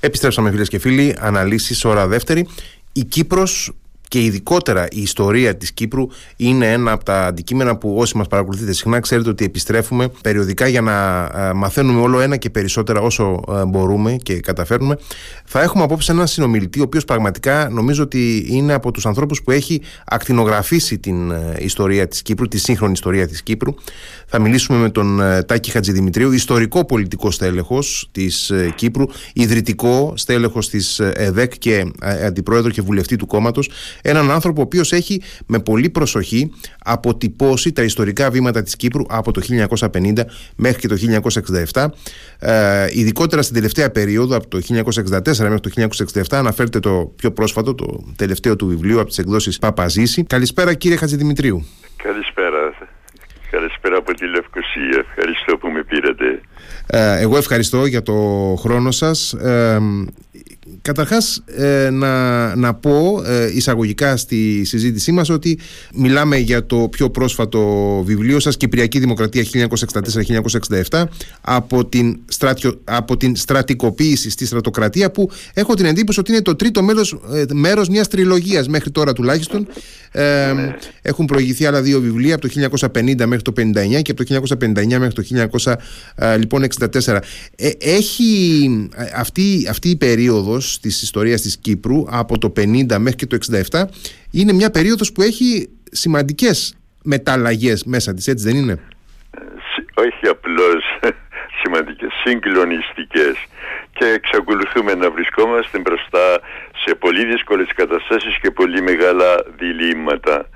Επιστρέψαμε 0.00 0.50
φίλες 0.50 0.68
και 0.68 0.78
φίλοι, 0.78 1.16
αναλύσεις 1.18 1.84
ώρα 1.84 2.06
δεύτερη. 2.06 2.48
Η 2.92 3.04
Κύπρος 3.04 3.72
και 4.08 4.22
ειδικότερα 4.24 4.86
η 4.90 5.00
ιστορία 5.00 5.56
της 5.56 5.72
Κύπρου 5.72 6.06
είναι 6.36 6.72
ένα 6.72 6.92
από 6.92 7.04
τα 7.04 7.26
αντικείμενα 7.26 7.76
που 7.76 7.94
όσοι 7.98 8.16
μας 8.16 8.26
παρακολουθείτε 8.26 8.72
συχνά 8.72 9.00
ξέρετε 9.00 9.28
ότι 9.28 9.44
επιστρέφουμε 9.44 10.08
περιοδικά 10.22 10.66
για 10.66 10.80
να 10.80 11.24
ε, 11.34 11.52
μαθαίνουμε 11.52 12.00
όλο 12.00 12.20
ένα 12.20 12.36
και 12.36 12.50
περισσότερα 12.50 13.00
όσο 13.00 13.42
ε, 13.48 13.64
μπορούμε 13.64 14.16
και 14.22 14.40
καταφέρνουμε. 14.40 14.98
Θα 15.44 15.62
έχουμε 15.62 15.82
απόψε 15.82 16.12
έναν 16.12 16.26
συνομιλητή 16.26 16.80
ο 16.80 16.82
οποίος 16.82 17.04
πραγματικά 17.04 17.68
νομίζω 17.70 18.02
ότι 18.02 18.46
είναι 18.48 18.72
από 18.72 18.90
τους 18.90 19.06
ανθρώπους 19.06 19.42
που 19.42 19.50
έχει 19.50 19.80
ακτινογραφήσει 20.06 20.98
την 20.98 21.30
ε, 21.30 21.54
ιστορία 21.58 22.08
της 22.08 22.22
Κύπρου, 22.22 22.48
τη 22.48 22.58
σύγχρονη 22.58 22.92
ιστορία 22.92 23.28
της 23.28 23.42
Κύπρου. 23.42 23.74
Θα 24.30 24.38
μιλήσουμε 24.38 24.78
με 24.78 24.90
τον 24.90 25.20
Τάκη 25.46 25.70
Χατζηδημητρίου, 25.70 26.32
ιστορικό 26.32 26.84
πολιτικό 26.84 27.30
στέλεχος 27.30 28.08
της 28.12 28.52
Κύπρου, 28.74 29.04
ιδρυτικό 29.32 30.12
στέλεχος 30.16 30.68
της 30.68 30.98
ΕΔΕΚ 31.00 31.58
και 31.58 31.92
αντιπρόεδρο 32.26 32.70
και 32.70 32.82
βουλευτή 32.82 33.16
του 33.16 33.26
κόμματος 33.26 33.70
Έναν 34.02 34.30
άνθρωπο 34.30 34.60
ο 34.60 34.64
οποίος 34.64 34.92
έχει 34.92 35.22
με 35.46 35.58
πολύ 35.58 35.90
προσοχή 35.90 36.50
αποτυπώσει 36.84 37.72
τα 37.72 37.82
ιστορικά 37.82 38.30
βήματα 38.30 38.62
της 38.62 38.76
Κύπρου 38.76 39.02
από 39.08 39.32
το 39.32 39.40
1950 39.76 40.24
μέχρι 40.56 40.80
και 40.80 40.88
το 40.88 40.96
1967. 41.72 41.86
Ε, 42.38 42.86
ειδικότερα 42.92 43.42
στην 43.42 43.54
τελευταία 43.54 43.90
περίοδο, 43.90 44.36
από 44.36 44.48
το 44.48 44.60
1964 44.68 45.36
μέχρι 45.38 45.60
το 45.60 45.70
1967, 46.12 46.22
αναφέρεται 46.30 46.80
το 46.80 47.12
πιο 47.16 47.32
πρόσφατο, 47.32 47.74
το 47.74 48.04
τελευταίο 48.16 48.56
του 48.56 48.66
βιβλίου 48.66 49.00
από 49.00 49.08
τις 49.08 49.18
εκδόσεις 49.18 49.58
Παπαζήση. 49.58 50.22
Καλησπέρα, 50.22 50.74
κύριε 50.74 50.96
Χατζηδημητρίου. 50.96 51.64
Καλησπέρα. 53.88 53.96
Καλησπέρα 53.96 53.96
από 53.96 54.14
τη 54.14 54.26
Λευκοσία. 54.26 55.04
Ευχαριστώ 55.08 55.56
που 55.56 55.68
με 55.68 55.82
πήρατε. 55.82 56.40
Ε, 56.86 57.20
εγώ 57.20 57.36
ευχαριστώ 57.36 57.86
για 57.86 58.02
το 58.02 58.14
χρόνο 58.58 58.90
σας. 58.90 59.32
Ε, 59.32 59.80
Καταρχάς 60.82 61.42
ε, 61.46 61.90
να, 61.90 62.56
να 62.56 62.74
πω 62.74 63.22
ε, 63.24 63.50
εισαγωγικά 63.54 64.16
στη 64.16 64.64
συζήτησή 64.64 65.12
μας 65.12 65.28
ότι 65.28 65.58
μιλάμε 65.94 66.36
για 66.36 66.66
το 66.66 66.88
πιο 66.90 67.10
πρόσφατο 67.10 67.62
βιβλίο 68.06 68.40
σας 68.40 68.56
Κυπριακή 68.56 68.98
Δημοκρατία 68.98 69.44
1964-1967 70.90 71.04
από 71.40 71.86
την, 71.86 72.20
στρατιο, 72.26 72.80
από 72.84 73.16
την 73.16 73.36
στρατικοποίηση 73.36 74.30
στη 74.30 74.46
στρατοκρατία 74.46 75.10
που 75.10 75.30
έχω 75.54 75.74
την 75.74 75.84
εντύπωση 75.84 76.20
ότι 76.20 76.32
είναι 76.32 76.42
το 76.42 76.56
τρίτο 76.56 76.82
μέλος, 76.82 77.20
ε, 77.32 77.44
μέρος 77.52 77.88
μιας 77.88 78.08
τριλογίας 78.08 78.68
μέχρι 78.68 78.90
τώρα 78.90 79.12
τουλάχιστον. 79.12 79.66
Ε, 80.12 80.54
έχουν 81.02 81.24
προηγηθεί 81.24 81.66
άλλα 81.66 81.82
δύο 81.82 82.00
βιβλία 82.00 82.34
από 82.34 82.48
το 82.48 82.48
1950 82.48 83.26
μέχρι 83.26 83.42
το 83.42 83.52
1959 83.56 84.02
και 84.02 84.10
από 84.10 84.24
το 84.24 84.24
1959 84.24 84.98
μέχρι 84.98 85.12
το 85.12 85.22
1964 85.22 86.38
λοιπόν, 86.38 86.62
ε, 86.62 87.70
έχει 87.78 88.68
αυτή, 89.16 89.66
αυτή 89.70 89.88
η 89.88 89.96
περίοδος 89.96 90.67
της 90.76 91.02
ιστορίας 91.02 91.40
της 91.40 91.58
Κύπρου 91.58 92.04
από 92.08 92.38
το 92.38 92.52
50 92.56 92.98
μέχρι 92.98 93.16
και 93.16 93.26
το 93.26 93.38
67 93.70 93.84
είναι 94.30 94.52
μια 94.52 94.70
περίοδος 94.70 95.12
που 95.12 95.22
έχει 95.22 95.68
σημαντικές 95.90 96.76
μεταλλαγές 97.02 97.84
μέσα 97.84 98.14
της, 98.14 98.26
έτσι 98.26 98.44
δεν 98.44 98.56
είναι; 98.56 98.78
Όχι 99.94 100.26
απλώς 100.28 100.82
σημαντικές, 101.62 102.10
συγκλονιστικές 102.24 103.36
και 103.92 104.04
εξακολουθούμε 104.04 104.94
να 104.94 105.10
βρισκόμαστε 105.10 105.78
μπροστά 105.78 106.40
σε 106.84 106.94
πολύ 106.94 107.24
δύσκολες 107.24 107.68
καταστάσεις 107.74 108.38
και 108.38 108.50
πολύ 108.50 108.82
μεγάλα 108.82 109.44
διλήμματα. 109.58 110.48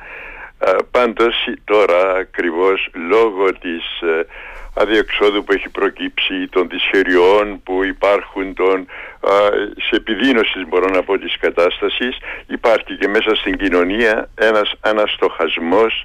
Πάντως 0.91 1.35
τώρα 1.65 2.15
ακριβώς 2.17 2.89
λόγω 3.09 3.53
της 3.53 3.85
ε, 4.01 4.27
αδιεξόδου 4.75 5.45
που 5.45 5.53
έχει 5.53 5.69
προκύψει, 5.69 6.49
των 6.51 6.69
δυσχεριών 6.69 7.63
που 7.63 7.85
υπάρχουν, 7.85 8.55
των, 8.55 8.87
σε 9.77 9.97
επιδείνωσης 9.97 10.69
μπορώ 10.69 10.89
να 10.93 11.03
πω 11.03 11.19
της 11.19 11.37
κατάστασης, 11.39 12.17
υπάρχει 12.47 12.97
και 12.97 13.09
μέσα 13.09 13.35
στην 13.35 13.57
κοινωνία 13.57 14.29
ένας 14.35 14.73
αναστοχασμός 14.81 16.05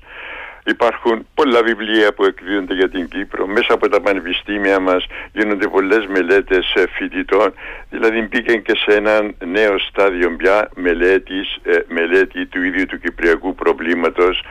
Υπάρχουν 0.69 1.27
πολλά 1.33 1.63
βιβλία 1.63 2.13
που 2.13 2.23
εκδίδονται 2.23 2.73
για 2.73 2.89
την 2.89 3.07
Κύπρο. 3.07 3.47
Μέσα 3.47 3.73
από 3.73 3.89
τα 3.89 4.01
πανεπιστήμια 4.01 4.79
μας 4.79 5.05
γίνονται 5.33 5.67
πολλές 5.67 6.05
μελέτες 6.05 6.73
ε, 6.73 6.83
φοιτητών. 6.87 7.53
Δηλαδή 7.89 8.21
μπήκαν 8.21 8.61
και 8.61 8.73
σε 8.75 8.97
ένα 8.97 9.31
νέο 9.45 9.79
στάδιο 9.79 10.35
πια 10.35 10.69
μελέτης, 10.75 11.59
ε, 11.63 11.77
μελέτη 11.87 12.45
του 12.45 12.63
ίδιου 12.63 12.85
του 12.85 12.99
κυπριακού 12.99 13.55
προβλήματος 13.55 14.43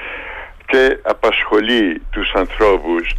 και 0.67 0.99
απασχολεί 1.03 2.03
τους 2.11 2.33
ανθρώπους 2.35 3.15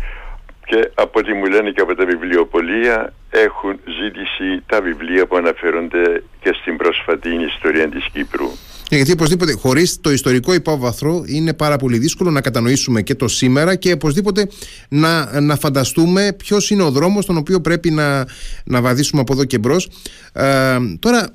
και 0.67 0.91
από 0.93 1.19
ό,τι 1.19 1.33
μου 1.33 1.45
λένε 1.45 1.71
και 1.71 1.81
από 1.81 1.95
τα 1.95 2.05
βιβλιοπολία 2.05 3.13
έχουν 3.29 3.79
ζήτηση 4.01 4.63
τα 4.65 4.81
βιβλία 4.81 5.27
που 5.27 5.35
αναφέρονται 5.35 6.23
και 6.39 6.51
στην 6.61 6.77
πρόσφατη 6.77 7.29
ιστορία 7.55 7.89
της 7.89 8.05
Κύπρου. 8.13 8.49
Ε, 8.89 8.95
γιατί 8.95 9.11
οπωσδήποτε 9.11 9.51
χωρίς 9.51 10.01
το 10.01 10.11
ιστορικό 10.11 10.53
υπόβαθρο 10.53 11.23
είναι 11.25 11.53
πάρα 11.53 11.77
πολύ 11.77 11.97
δύσκολο 11.97 12.31
να 12.31 12.41
κατανοήσουμε 12.41 13.01
και 13.01 13.15
το 13.15 13.27
σήμερα 13.27 13.75
και 13.75 13.91
οπωσδήποτε 13.91 14.47
να, 14.89 15.41
να 15.41 15.55
φανταστούμε 15.55 16.33
ποιος 16.37 16.69
είναι 16.69 16.83
ο 16.83 16.91
δρόμος 16.91 17.25
τον 17.25 17.37
οποίο 17.37 17.61
πρέπει 17.61 17.91
να, 17.91 18.25
να 18.63 18.81
βαδίσουμε 18.81 19.21
από 19.21 19.33
εδώ 19.33 19.45
και 19.45 19.57
μπρος. 19.57 19.89
Ε, 20.33 20.77
τώρα, 20.99 21.29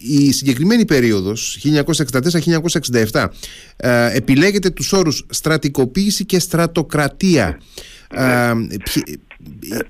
η 0.00 0.32
συγκεκριμένη 0.32 0.84
περίοδος 0.84 1.58
1964-1967 3.10 3.26
ε, 3.76 4.16
επιλέγεται 4.16 4.70
τους 4.70 4.92
όρους 4.92 5.26
στρατικοποίηση 5.30 6.24
και 6.24 6.38
στρατοκρατία 6.38 7.58
ε, 8.14 8.52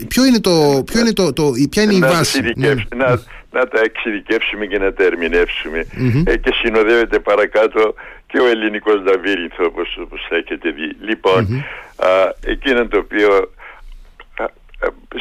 ποιο 0.08 0.24
είναι 0.24 0.40
το, 0.40 0.82
ποιο 0.86 1.00
είναι 1.00 1.12
το, 1.12 1.32
το, 1.32 1.52
ποια 1.70 1.82
είναι 1.82 1.94
η 1.94 1.98
βάση; 1.98 2.52
Ναι. 2.56 2.74
Να, 2.96 3.08
να 3.50 3.68
τα 3.68 3.80
εξειδικεύσουμε 3.80 4.66
και 4.66 4.78
να 4.78 4.92
τα 4.92 5.04
ερμηνεύσουμε. 5.04 5.86
Ε, 6.24 6.36
και 6.36 6.52
συνοδεύεται 6.62 7.18
παρακάτω 7.18 7.94
και 8.26 8.40
ο 8.40 8.46
ελληνικός 8.46 9.02
Δαβύρινθο 9.02 9.64
όπως, 9.64 9.98
όπως 10.02 10.26
έχετε 10.30 10.70
δει. 10.70 10.96
Λοιπόν, 11.00 11.64
εκείνο 12.44 12.86
το 12.88 12.98
οποίο 12.98 13.52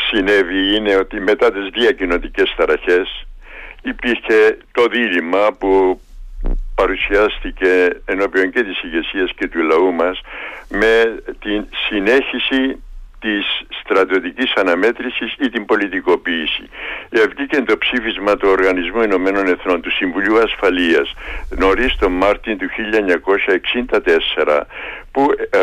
συνέβη 0.09 0.75
είναι 0.75 0.95
ότι 0.95 1.19
μετά 1.19 1.51
τις 1.51 1.69
διακοινωτικές 1.73 2.53
ταραχές 2.57 3.25
υπήρχε 3.81 4.57
το 4.71 4.85
δίλημα 4.87 5.53
που 5.59 6.01
παρουσιάστηκε 6.75 7.89
ενώπιον 8.05 8.51
και 8.51 8.63
της 8.63 8.83
ηγεσίας 8.83 9.31
και 9.35 9.47
του 9.47 9.63
λαού 9.63 9.93
μας 9.93 10.21
με 10.69 11.21
την 11.39 11.65
συνέχιση 11.87 12.81
της 13.21 13.45
στρατιωτικής 13.81 14.53
αναμέτρησης 14.55 15.35
ή 15.39 15.49
την 15.49 15.65
πολιτικοποίηση. 15.65 16.63
Βγήκε 17.09 17.61
το 17.61 17.77
ψήφισμα 17.77 18.37
του 18.37 18.49
Οργανισμού 18.49 19.01
Ηνωμένων 19.01 19.47
Εθνών 19.47 19.81
του 19.81 19.91
Συμβουλίου 19.91 20.37
Ασφαλείας 20.39 21.13
νωρίς 21.49 21.95
τον 21.95 22.11
Μάρτιν 22.11 22.57
του 22.57 22.67
1964 24.45 24.61
που 25.11 25.25
ε, 25.49 25.59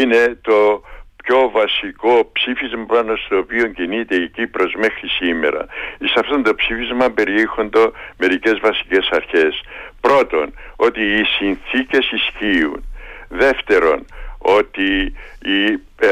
είναι 0.00 0.38
το 0.42 0.82
πιο 1.24 1.50
βασικό 1.50 2.30
ψήφισμα 2.32 2.84
πάνω 2.86 3.16
στο 3.16 3.38
οποίο 3.38 3.66
κινείται 3.66 4.14
η 4.14 4.28
Κύπρος 4.28 4.74
μέχρι 4.74 5.08
σήμερα. 5.08 5.66
Σε 5.98 6.16
αυτό 6.20 6.42
το 6.42 6.54
ψήφισμα 6.54 7.10
περιέχονται 7.10 7.90
μερικές 8.16 8.58
βασικές 8.60 9.08
αρχές. 9.10 9.60
Πρώτον, 10.00 10.54
ότι 10.76 11.00
οι 11.00 11.24
συνθήκες 11.24 12.10
ισχύουν. 12.10 12.84
Δεύτερον, 13.28 14.04
ότι 14.38 15.12
η, 15.42 15.64
ε, 16.00 16.10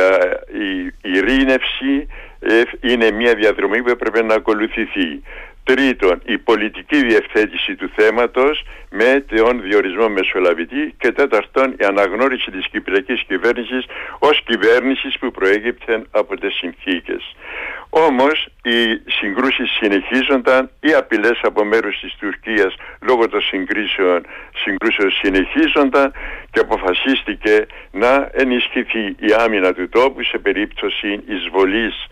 η 0.53 0.92
ειρήνευση 1.03 2.06
ε, 2.38 2.62
είναι 2.81 3.10
μια 3.10 3.34
διαδρομή 3.34 3.82
που 3.82 3.91
έπρεπε 3.91 4.22
να 4.22 4.34
ακολουθηθεί. 4.34 5.22
Τρίτον, 5.66 6.22
η 6.25 6.38
πολιτική 6.38 6.97
διευθέτηση 7.06 7.75
του 7.75 7.91
θέματος 7.97 8.65
με 8.91 9.25
τον 9.28 9.62
διορισμό 9.62 10.09
μεσολαβητή 10.09 10.94
και 10.99 11.12
τέταρτον, 11.12 11.75
η 11.81 11.84
αναγνώριση 11.84 12.50
της 12.50 12.66
Κυπριακής 12.71 13.22
κυβέρνησης 13.27 13.84
ως 14.19 14.43
κυβέρνησης 14.43 15.19
που 15.19 15.31
προέγυπτε 15.31 16.03
από 16.10 16.37
τις 16.37 16.54
συνθήκες. 16.54 17.22
Όμως 17.91 18.49
οι 18.62 19.00
συγκρούσεις 19.19 19.71
συνεχίζονταν, 19.81 20.71
οι 20.81 20.93
απειλές 20.93 21.38
από 21.43 21.65
μέρους 21.65 22.00
της 22.00 22.15
Τουρκίας 22.21 22.74
λόγω 23.01 23.28
των 23.28 23.41
συγκρίσεων, 23.41 24.27
συγκρούσεων 24.65 25.10
συνεχίζονταν 25.10 26.12
και 26.51 26.60
αποφασίστηκε 26.60 27.66
να 27.91 28.30
ενισχυθεί 28.33 29.04
η 29.19 29.33
άμυνα 29.39 29.72
του 29.74 29.89
τόπου 29.89 30.22
σε 30.22 30.39
περίπτωση 30.39 31.22
εισβολής 31.27 32.07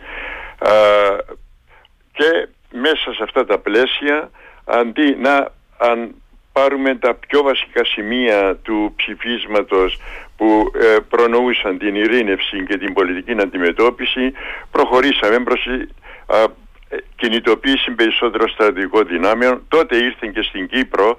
και 2.13 2.49
μέσα 2.83 3.13
σε 3.13 3.23
αυτά 3.23 3.45
τα 3.45 3.59
πλαίσια 3.59 4.31
αντί 4.65 5.17
να 5.21 5.53
αν 5.79 6.15
πάρουμε 6.53 6.95
τα 6.95 7.15
πιο 7.15 7.43
βασικά 7.43 7.85
σημεία 7.85 8.57
του 8.63 8.95
ψηφίσματος 8.97 9.99
που 10.37 10.71
ε, 10.81 10.97
προνοούσαν 11.09 11.79
την 11.79 11.95
ειρήνευση 11.95 12.65
και 12.65 12.79
την 12.79 12.93
πολιτική 12.93 13.41
αντιμετώπιση 13.41 14.33
προχωρήσαμε 14.71 15.39
προς 15.39 15.67
ε, 15.67 16.97
κινητοποίηση 17.17 17.91
περισσότερο 17.91 18.49
στρατηγικών 18.49 19.07
δυνάμεων. 19.07 19.65
Τότε 19.69 19.97
ήρθαν 19.97 20.33
και 20.33 20.43
στην 20.43 20.69
Κύπρο 20.69 21.17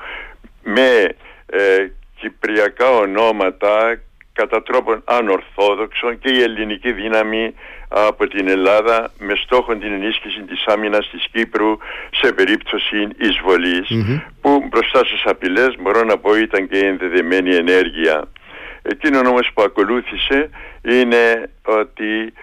με 0.64 1.16
ε, 1.46 1.88
κυπριακά 2.20 2.90
ονόματα 2.90 4.00
κατά 4.34 4.64
τρόπον 4.64 5.02
ανορθόδοξων 5.06 6.20
και 6.20 6.30
η 6.32 6.42
ελληνική 6.42 6.92
δύναμη 6.92 7.54
από 7.98 8.28
την 8.28 8.48
Ελλάδα 8.48 9.12
με 9.20 9.34
στόχο 9.36 9.76
την 9.76 9.94
ενίσχυση 9.94 10.42
της 10.42 10.66
άμυνας 10.66 11.10
της 11.10 11.26
Κύπρου 11.32 11.78
σε 12.12 12.34
περίπτωση 12.34 13.08
που 14.42 14.68
μπροστά 14.70 15.00
στις 15.00 15.24
απειλές 15.26 15.76
μπορώ 15.80 16.04
να 16.04 16.18
πω 16.18 16.36
ήταν 16.36 16.68
και 16.68 16.78
ενδεδεμένη 16.78 17.56
ενέργεια. 17.56 18.24
Εκείνο 18.82 19.20
όμως 19.20 19.50
που 19.54 19.62
ακολούθησε 19.62 20.50
είναι 20.82 21.50
ότι 21.66 22.34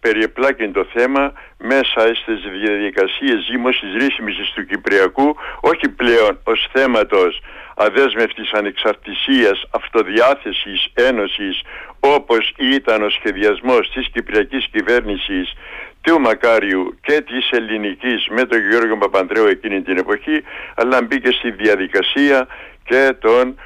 περιεπλάκει 0.00 0.68
το 0.68 0.86
θέμα 0.92 1.32
μέσα 1.58 2.14
στις 2.14 2.40
διαδικασίες 2.60 3.44
ζήμωσης 3.50 3.92
ρύθμισης 3.94 4.52
του 4.54 4.66
Κυπριακού 4.66 5.36
όχι 5.60 5.88
πλέον 5.88 6.40
ως 6.44 6.68
θέματος 6.72 7.40
αδέσμευτης 7.76 8.52
ανεξαρτησίας, 8.52 9.64
αυτοδιάθεσης, 9.70 10.88
ένωσης 10.94 11.62
όπως 12.00 12.54
ήταν 12.56 13.02
ο 13.02 13.08
σχεδιασμός 13.08 13.90
της 13.90 14.08
Κυπριακής 14.12 14.66
κυβέρνησης 14.72 15.52
του 16.00 16.20
Μακάριου 16.20 16.98
και 17.02 17.20
της 17.20 17.50
ελληνικής 17.50 18.28
με 18.30 18.44
τον 18.44 18.68
Γιώργο 18.68 18.96
Παπανδρέου 18.96 19.46
εκείνη 19.46 19.82
την 19.82 19.98
εποχή 19.98 20.42
αλλά 20.74 21.02
μπήκε 21.02 21.30
στη 21.30 21.50
διαδικασία 21.50 22.46
και 22.84 23.16
των 23.20 23.56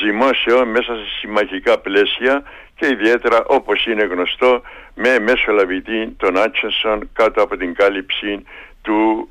ζυμώσεων 0.00 0.68
μέσα 0.68 0.94
σε 0.94 1.04
συμμαχικά 1.20 1.78
πλαίσια 1.78 2.42
και 2.74 2.86
ιδιαίτερα 2.86 3.44
όπως 3.46 3.86
είναι 3.86 4.04
γνωστό 4.04 4.62
με 4.94 5.18
μεσολαβητή 5.18 6.14
τον 6.16 6.36
Άτσενσον 6.38 7.10
κάτω 7.12 7.42
από 7.42 7.56
την 7.56 7.74
κάλυψη 7.74 8.44
του, 8.82 9.28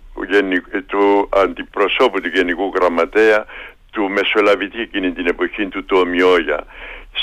του 0.86 1.30
αντιπροσώπου 1.34 2.22
του 2.22 2.28
Γενικού 2.34 2.72
Γραμματέα 2.76 3.46
του 3.92 4.10
Μεσολαβητή 4.10 4.80
εκείνη 4.82 5.12
την 5.12 5.28
εποχή 5.28 5.66
του 5.68 5.86
του 5.86 5.98
Ομιόγια. 6.06 6.64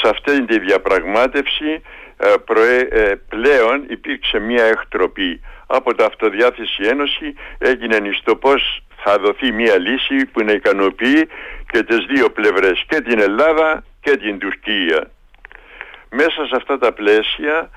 Σε 0.01 0.09
αυτή 0.09 0.45
τη 0.45 0.59
διαπραγμάτευση 0.59 1.83
ε, 2.17 2.35
ε, 2.91 3.15
πλέον 3.29 3.85
υπήρξε 3.89 4.39
μια 4.39 4.65
εκτροπή 4.65 5.41
από 5.67 5.95
τα 5.95 6.05
Αυτοδιάθεση 6.07 6.83
Ένωση 6.83 7.35
έγινε 7.59 7.99
στο 8.21 8.37
πώς 8.37 8.83
θα 8.97 9.19
δοθεί 9.19 9.53
μια 9.53 9.79
λύση 9.79 10.27
που 10.33 10.45
να 10.45 10.53
ικανοποιεί 10.53 11.29
και 11.67 11.83
τις 11.83 12.05
δύο 12.07 12.31
πλευρές 12.31 12.85
και 12.89 13.01
την 13.01 13.21
Ελλάδα 13.21 13.85
και 14.01 14.17
την 14.17 14.39
Τουρκία. 14.39 15.11
Μέσα 16.11 16.47
σε 16.47 16.57
αυτά 16.57 16.79
τα 16.79 16.93
πλαίσια 16.93 17.71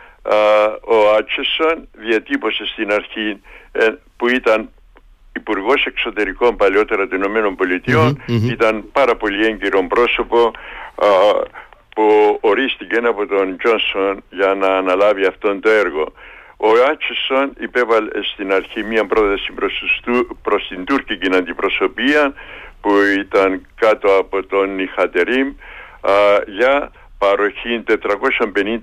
ο 0.81 1.15
Άτσεσον 1.17 1.87
διατύπωσε 1.91 2.65
στην 2.65 2.93
αρχή 2.93 3.41
ε, 3.71 3.87
που 4.17 4.27
ήταν 4.27 4.69
υπουργός 5.35 5.85
Εξωτερικών 5.85 6.55
παλιότερα 6.55 7.07
των 7.07 7.17
Ηνωμένων 7.17 7.57
ήταν 8.27 8.85
πάρα 8.91 9.15
πολύ 9.15 9.45
έγκυρο 9.45 9.87
πρόσωπο 9.87 10.51
που 11.99 12.37
ορίστηκε 12.41 12.97
από 12.97 13.27
τον 13.27 13.57
Τζόνσον 13.57 14.23
για 14.29 14.53
να 14.53 14.67
αναλάβει 14.67 15.25
αυτόν 15.25 15.61
το 15.61 15.69
έργο. 15.69 16.13
Ο 16.57 16.69
Άτσισον 16.89 17.53
υπέβαλε 17.59 18.09
στην 18.33 18.53
αρχή 18.53 18.83
μία 18.83 19.05
πρόταση 19.05 19.51
προς, 20.41 20.67
την 20.67 20.85
Τούρκικη 20.85 21.35
αντιπροσωπεία 21.35 22.33
που 22.81 22.91
ήταν 23.19 23.67
κάτω 23.75 24.17
από 24.17 24.45
τον 24.45 24.79
Ιχατερίμ 24.79 25.53
για 26.45 26.91
παροχή 27.17 27.83
450 27.87 28.77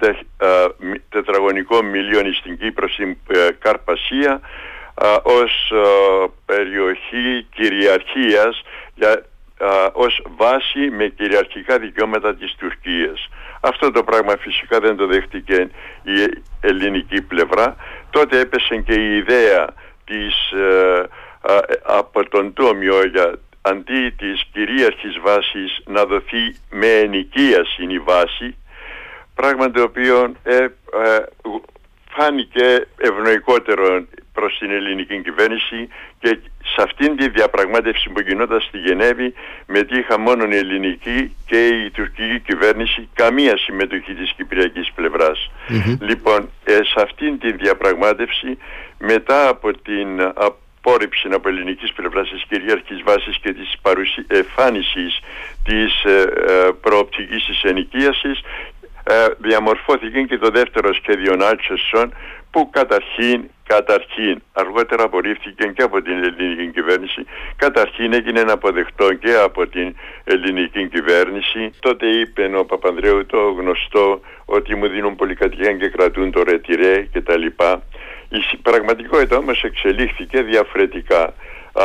τετραγωνικών 1.08 1.86
μιλίων 1.86 2.34
στην 2.34 2.58
Κύπρο 2.58 2.88
στην 2.88 3.16
ε, 3.26 3.48
Καρπασία 3.58 4.40
ως 5.22 5.72
περιοχή 6.46 7.46
κυριαρχίας 7.54 8.62
για, 8.94 9.22
ως 9.92 10.22
βάση 10.36 10.90
με 10.90 11.06
κυριαρχικά 11.06 11.78
δικαιώματα 11.78 12.34
της 12.34 12.54
Τουρκίας. 12.58 13.28
Αυτό 13.60 13.90
το 13.90 14.04
πράγμα 14.04 14.36
φυσικά 14.40 14.80
δεν 14.80 14.96
το 14.96 15.06
δέχτηκε 15.06 15.68
η 16.02 16.42
ελληνική 16.60 17.22
πλευρά. 17.22 17.76
Τότε 18.10 18.38
έπεσε 18.40 18.76
και 18.76 18.94
η 18.94 19.16
ιδέα 19.16 19.66
της, 20.04 20.50
ε, 20.50 21.02
από 21.82 22.28
τον 22.28 22.52
Τόμιο 22.52 23.06
για 23.06 23.38
αντί 23.62 24.10
της 24.10 24.44
κυρίαρχης 24.52 25.18
βάσης 25.24 25.80
να 25.86 26.04
δοθεί 26.04 26.56
με 26.70 26.86
ενοικίαση 26.86 27.84
η 27.88 27.98
βάση 27.98 28.56
πράγμα 29.34 29.70
το 29.70 29.82
οποίο 29.82 30.34
ε, 30.42 30.56
ε, 30.56 30.68
φάνηκε 32.16 32.86
ευνοϊκότερο 32.96 34.04
προς 34.32 34.58
την 34.58 34.70
ελληνική 34.70 35.22
κυβέρνηση 35.22 35.88
και 36.18 36.38
σε 36.74 36.82
αυτήν 36.82 37.16
τη 37.16 37.28
διαπραγμάτευση 37.28 38.10
που 38.10 38.20
γινόταν 38.20 38.60
στη 38.60 38.78
Γενέβη 38.78 39.34
μετήχα 39.66 40.18
μόνο 40.18 40.44
η 40.44 40.56
ελληνική 40.56 41.36
και 41.46 41.66
η 41.66 41.90
τουρκική 41.90 42.40
κυβέρνηση 42.40 43.08
καμία 43.14 43.56
συμμετοχή 43.56 44.14
της 44.14 44.32
κυπριακής 44.36 44.92
Λοιπόν, 46.00 46.50
ε, 46.64 46.72
σε 46.72 47.00
αυτήν 47.02 47.38
τη 47.38 47.52
διαπραγμάτευση 47.52 48.58
μετά 48.98 49.48
από 49.48 49.72
την 49.72 50.08
απόρριψη 50.86 51.28
από 51.32 51.48
ελληνικής 51.48 51.92
πλευράς 51.92 52.28
της 52.30 52.44
κυρίαρχης 52.48 53.02
βάσης 53.02 53.36
και 53.42 53.52
της 53.52 53.74
εμφάνισης 54.26 55.20
της 55.64 56.04
ε, 56.04 56.22
ε, 56.46 56.70
προοπτικής 56.80 57.44
της 57.44 57.62
ενοικίασης 57.62 58.40
ε, 59.08 59.26
διαμορφώθηκε 59.38 60.22
και 60.22 60.38
το 60.38 60.50
δεύτερο 60.50 60.94
σχέδιο 60.94 61.36
Νάτσεσον 61.36 62.14
που 62.50 62.70
καταρχήν, 62.70 63.50
καταρχήν 63.66 64.42
αργότερα 64.52 65.02
απορρίφθηκε 65.02 65.66
και 65.66 65.82
από 65.82 66.02
την 66.02 66.12
ελληνική 66.12 66.70
κυβέρνηση 66.70 67.26
καταρχήν 67.56 68.12
έγινε 68.12 68.40
αποδεκτό 68.40 69.14
και 69.14 69.34
από 69.34 69.66
την 69.66 69.94
ελληνική 70.24 70.88
κυβέρνηση. 70.88 71.70
Τότε 71.80 72.06
είπε 72.06 72.50
ο 72.56 72.64
Παπανδρέου 72.64 73.26
το 73.26 73.38
γνωστό 73.50 74.20
ότι 74.44 74.74
μου 74.74 74.88
δίνουν 74.88 75.16
πολυκατοικία 75.16 75.72
και 75.72 75.88
κρατούν 75.88 76.30
το 76.30 76.42
ρετυρέ 76.42 77.00
και 77.12 77.20
τα 77.20 77.36
λοιπά. 77.36 77.82
Η 78.28 78.56
πραγματικότητα 78.62 79.36
όμως 79.36 79.62
εξελίχθηκε 79.62 80.42
διαφορετικά. 80.42 81.22
Α, 81.72 81.84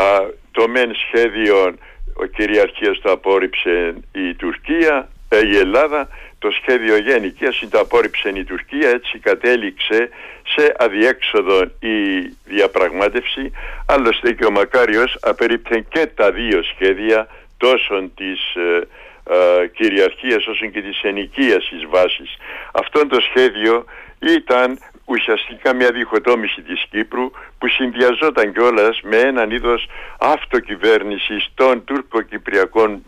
το 0.51 0.67
μεν 0.67 0.91
σχέδιο 0.95 1.75
ο 2.13 2.25
κυριαρχίας 2.25 2.99
το 2.99 3.11
απόρριψε 3.11 3.93
η 4.11 4.33
Τουρκία, 4.35 5.09
ε, 5.29 5.47
η 5.47 5.57
Ελλάδα 5.57 6.07
το 6.41 6.51
σχέδιο 6.51 6.97
γέννικης 6.97 7.63
το 7.69 7.79
απόρριψε 7.79 8.29
η 8.29 8.43
Τουρκία 8.43 8.89
έτσι 8.89 9.19
κατέληξε 9.19 10.09
σε 10.53 10.73
αδιέξοδο 10.77 11.61
η 11.79 11.97
διαπραγμάτευση. 12.45 13.51
Άλλωστε 13.85 14.33
και 14.33 14.45
ο 14.45 14.51
Μακάριος 14.51 15.17
απερίπτε 15.21 15.79
και 15.79 16.05
τα 16.05 16.31
δύο 16.31 16.63
σχέδια 16.63 17.27
τόσο 17.57 18.09
της 18.15 18.39
ε, 18.55 18.87
ε, 19.35 19.67
κυριαρχίας 19.67 20.47
όσο 20.47 20.65
και 20.65 20.81
της 20.81 21.01
ενοικίασης 21.01 21.85
βάσης. 21.89 22.37
Αυτό 22.71 23.07
το 23.07 23.19
σχέδιο 23.21 23.85
ήταν 24.19 24.79
ουσιαστικά 25.05 25.75
μια 25.75 25.91
διχοτόμηση 25.91 26.61
της 26.61 26.85
Κύπρου 26.89 27.31
που 27.57 27.67
συνδυαζόταν 27.67 28.53
κιόλας 28.53 28.99
με 29.03 29.17
έναν 29.17 29.51
είδος 29.51 29.87
αυτοκυβέρνησης 30.19 31.51
των 31.55 31.83
τουρκοκυπριακών 31.83 33.03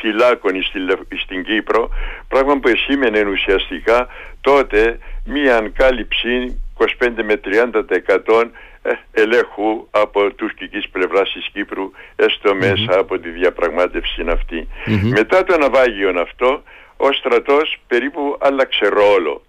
φυλάκων 0.00 0.62
στην 1.22 1.44
Κύπρο 1.44 1.90
πράγμα 2.28 2.58
που 2.58 2.68
σήμαινε 2.76 3.24
ουσιαστικά 3.28 4.08
τότε 4.40 4.98
μία 5.24 5.70
κάλυψη 5.74 6.60
25 6.78 7.08
με 7.24 7.40
30% 8.26 8.50
ε, 8.82 8.92
ελέγχου 9.12 9.86
από 9.90 10.32
τουρκικής 10.34 10.88
πλευράς 10.88 11.32
της 11.32 11.48
Κύπρου 11.52 11.90
έστω 12.16 12.54
μέσα 12.54 12.98
από 12.98 13.18
τη 13.18 13.28
διαπραγμάτευση 13.30 14.24
Μετά 15.02 15.44
το 15.44 15.58
ναυάγιο 15.58 16.20
αυτό 16.20 16.62
ο 16.96 17.12
στρατός 17.12 17.76
περίπου 17.86 18.36
άλλαξε 18.40 18.86
ρόλο. 18.88 19.42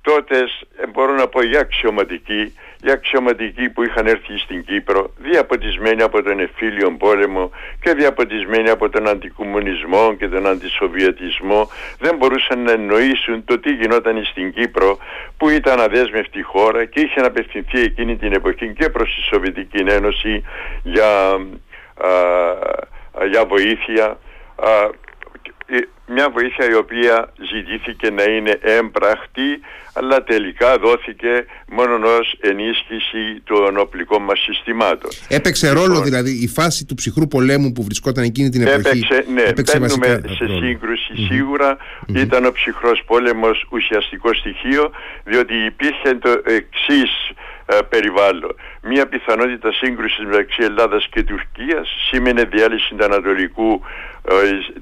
Τότε 0.00 0.38
ε, 0.76 0.86
μπορώ 0.86 1.12
να 1.14 1.28
πω 1.28 1.42
για 1.42 1.60
αξιωματικοί, 1.60 2.52
για 2.82 2.92
αξιωματικοί 2.92 3.68
που 3.68 3.82
είχαν 3.82 4.06
έρθει 4.06 4.38
στην 4.38 4.64
Κύπρο, 4.64 5.10
διαποτισμένοι 5.16 6.02
από 6.02 6.22
τον 6.22 6.40
εφήλιο 6.40 6.96
πόλεμο 6.98 7.50
και 7.80 7.92
διαποτισμένοι 7.92 8.70
από 8.70 8.88
τον 8.88 9.08
αντικομουνισμό 9.08 10.14
και 10.14 10.28
τον 10.28 10.46
αντισοβιετισμό, 10.46 11.70
δεν 11.98 12.16
μπορούσαν 12.16 12.62
να 12.62 12.72
εννοήσουν 12.72 13.44
το 13.44 13.58
τι 13.58 13.72
γινόταν 13.72 14.24
στην 14.24 14.52
Κύπρο, 14.52 14.98
που 15.36 15.48
ήταν 15.48 15.80
αδέσμευτη 15.80 16.42
χώρα 16.42 16.84
και 16.84 17.00
είχε 17.00 17.20
απευθυνθεί 17.20 17.80
εκείνη 17.80 18.16
την 18.16 18.32
εποχή 18.32 18.72
και 18.78 18.88
προς 18.88 19.14
τη 19.14 19.20
Σοβιετική 19.20 19.84
Ένωση 19.88 20.44
για, 20.82 21.38
για 23.30 23.44
βοήθεια 23.44 24.18
μια 26.06 26.30
βοήθεια 26.30 26.70
η 26.70 26.74
οποία 26.74 27.32
ζητήθηκε 27.52 28.10
να 28.10 28.22
είναι 28.22 28.58
έμπραχτη 28.60 29.60
αλλά 29.92 30.24
τελικά 30.24 30.78
δόθηκε 30.78 31.44
μόνο 31.72 32.08
ως 32.18 32.36
ενίσχυση 32.40 33.42
των 33.44 33.78
οπλικών 33.78 34.22
μας 34.22 34.40
συστημάτων. 34.40 35.10
Έπαιξε 35.28 35.70
ρόλο 35.70 35.86
λοιπόν, 35.86 36.04
δηλαδή 36.04 36.30
η 36.30 36.48
φάση 36.48 36.84
του 36.84 36.94
ψυχρού 36.94 37.28
πολέμου 37.28 37.72
που 37.72 37.82
βρισκόταν 37.82 38.24
εκείνη 38.24 38.48
την 38.48 38.62
εποχή. 38.66 38.88
Έπαιξε, 38.88 39.24
ναι, 39.32 39.42
έπαιξε 39.42 39.78
μπαίνουμε 39.78 40.20
σε 40.26 40.46
σύγκρουση 40.60 41.16
σίγουρα. 41.28 41.76
Ήταν 42.14 42.44
ο 42.44 42.52
ψυχρός 42.52 43.02
πόλεμος 43.06 43.66
ουσιαστικό 43.70 44.34
στοιχείο 44.34 44.90
διότι 45.24 45.54
υπήρχε 45.54 46.14
το 46.14 46.30
εξής 46.44 47.10
ε, 47.28 47.34
περιβάλλον. 47.88 48.54
Μία 48.82 49.06
πιθανότητα 49.08 49.72
σύγκρουσης 49.72 50.24
μεταξύ 50.24 50.62
Ελλάδας 50.62 51.08
και 51.10 51.22
Τουρκίας 51.22 51.88
σήμαινε 52.08 52.42
διάλυση 52.42 52.94
του 52.94 53.04
Ανατολικού, 53.04 53.82
ε, 54.28 54.32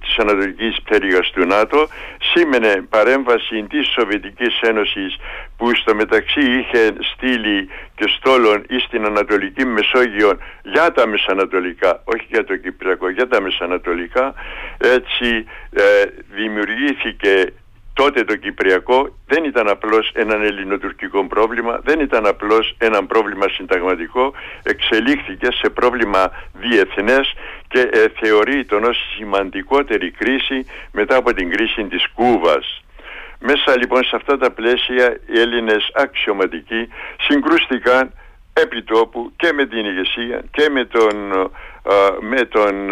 της 0.01 0.19
Ανατολικής 0.19 0.83
πτέρυγας 0.85 1.31
του 1.31 1.47
ΝΑΤΟ, 1.47 1.89
σήμαινε 2.33 2.87
παρέμβαση 2.89 3.67
της 3.69 3.89
Σοβιετικής 3.89 4.61
Ένωσης 4.61 5.17
που 5.57 5.75
στο 5.75 5.95
μεταξύ 5.95 6.41
είχε 6.41 6.93
στείλει 7.01 7.69
και 7.95 8.07
στόλων 8.17 8.65
ή 8.69 8.79
στην 8.79 9.05
Ανατολική 9.05 9.65
Μεσόγειο 9.65 10.39
για 10.63 10.93
τα 10.93 11.07
Μεσανατολικά, 11.07 12.03
όχι 12.05 12.27
για 12.29 12.45
το 12.45 12.57
Κυπριακό, 12.57 13.11
για 13.11 13.29
τα 13.29 13.41
Μεσανατολικά, 13.41 14.35
έτσι 14.79 15.45
ε, 15.71 15.83
δημιουργήθηκε 16.35 17.53
τότε 18.03 18.25
το 18.25 18.37
Κυπριακό 18.37 19.17
δεν 19.27 19.45
ήταν 19.45 19.69
απλώς 19.69 20.11
ένα 20.15 20.35
ελληνοτουρκικό 20.35 21.27
πρόβλημα, 21.27 21.81
δεν 21.85 22.01
ήταν 22.01 22.27
απλώς 22.27 22.75
ένα 22.79 23.07
πρόβλημα 23.07 23.49
συνταγματικό, 23.49 24.33
εξελίχθηκε 24.63 25.49
σε 25.51 25.71
πρόβλημα 25.71 26.33
διεθνές 26.53 27.35
και 27.69 27.81
ε, 27.81 28.05
θεωρεί 28.21 28.65
τον 28.65 28.85
ως 28.85 28.99
σημαντικότερη 29.17 30.11
κρίση 30.11 30.67
μετά 30.93 31.17
από 31.17 31.33
την 31.35 31.51
κρίση 31.51 31.85
της 31.85 32.09
Κούβας. 32.15 32.83
Μέσα 33.39 33.79
λοιπόν 33.79 34.05
σε 34.05 34.17
αυτά 34.17 34.39
τα 34.39 34.51
πλαίσια 34.51 35.21
οι 35.27 35.41
Έλληνες 35.41 35.91
αξιωματικοί 35.95 36.89
συγκρούστηκαν 37.21 38.13
επί 38.53 38.83
τόπου 38.83 39.33
και 39.37 39.53
με 39.53 39.67
την 39.67 39.85
ηγεσία 39.85 40.43
και 40.51 40.69
με 40.71 40.85
τον, 40.85 41.17
με 42.21 42.45
τον 42.45 42.91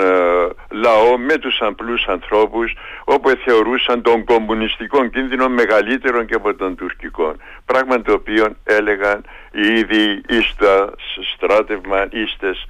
λαό, 0.71 1.18
με 1.18 1.37
τους 1.37 1.59
απλούς 1.61 2.07
ανθρώπους 2.07 2.73
όπου 3.04 3.30
θεωρούσαν 3.45 4.02
τον 4.02 4.25
κομμουνιστικό 4.25 5.07
κίνδυνο 5.07 5.49
μεγαλύτερο 5.49 6.23
και 6.23 6.35
από 6.35 6.54
τον 6.54 6.76
τουρκικό. 6.76 7.35
Πράγμα 7.64 8.02
το 8.02 8.12
οποίο 8.12 8.57
έλεγαν 8.64 9.25
ήδη 9.50 10.21
ίστα 10.28 10.92
στράτευμα, 11.35 12.07
ίστες. 12.11 12.66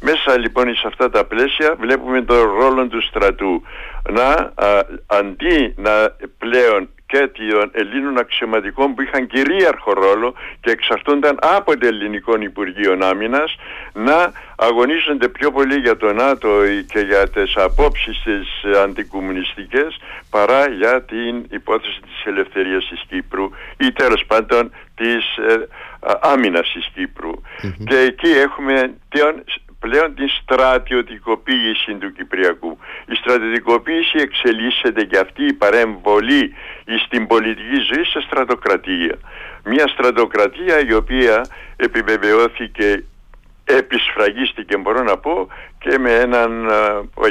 Μέσα 0.00 0.38
λοιπόν 0.38 0.74
σε 0.74 0.86
αυτά 0.86 1.10
τα 1.10 1.24
πλαίσια 1.24 1.74
βλέπουμε 1.78 2.22
τον 2.22 2.50
ρόλο 2.60 2.86
του 2.86 3.02
στρατού 3.02 3.62
να 4.10 4.52
αντί 5.06 5.74
να 5.76 6.14
πλέον 6.38 6.88
και 7.10 7.30
των 7.50 7.70
Ελλήνων 7.72 8.18
αξιωματικών 8.18 8.94
που 8.94 9.02
είχαν 9.02 9.26
κυρίαρχο 9.26 9.92
ρόλο 9.92 10.34
και 10.60 10.70
εξαρτούνταν 10.70 11.38
από 11.40 11.78
το 11.78 11.86
Ελληνικό 11.86 12.34
Υπουργείο 12.40 12.98
Άμυνας 13.00 13.56
να 13.92 14.32
αγωνίζονται 14.56 15.28
πιο 15.28 15.50
πολύ 15.50 15.76
για 15.76 15.96
το 15.96 16.12
ΝΑΤΟ 16.12 16.48
και 16.92 16.98
για 16.98 17.28
τις 17.28 17.56
απόψεις 17.56 18.22
τις 18.24 18.74
αντικομουνιστικές 18.84 20.00
παρά 20.30 20.68
για 20.68 21.02
την 21.02 21.44
υπόθεση 21.50 22.00
της 22.00 22.24
ελευθερίας 22.24 22.88
της 22.88 23.02
Κύπρου 23.08 23.50
ή 23.76 23.92
τέλος 23.92 24.24
πάντων 24.26 24.72
της 24.94 25.36
ε, 25.36 25.68
άμυνας 26.20 26.72
της 26.72 26.88
κυπρου 26.94 27.32
Και 27.88 27.98
εκεί 27.98 28.28
έχουμε 28.28 28.94
πλέον 29.80 30.14
την 30.14 30.28
στρατιωτικοποίηση 30.28 31.94
του 31.94 32.12
Κυπριακού. 32.12 32.78
Η 33.06 33.14
στρατιωτικοποίηση 33.14 34.18
εξελίσσεται 34.18 35.04
και 35.04 35.18
αυτή 35.18 35.44
η 35.44 35.52
παρέμβολη 35.52 36.54
στην 37.04 37.26
πολιτική 37.26 37.78
ζωή 37.92 38.04
σε 38.04 38.20
στρατοκρατία. 38.20 39.18
Μια 39.64 39.86
στρατοκρατία 39.88 40.80
η 40.88 40.92
οποία 40.92 41.46
επιβεβαιώθηκε 41.76 43.04
επισφραγίστηκε 43.64 44.76
μπορώ 44.76 45.02
να 45.02 45.16
πω 45.16 45.48
και 45.80 45.98
με 45.98 46.12
έναν 46.12 46.70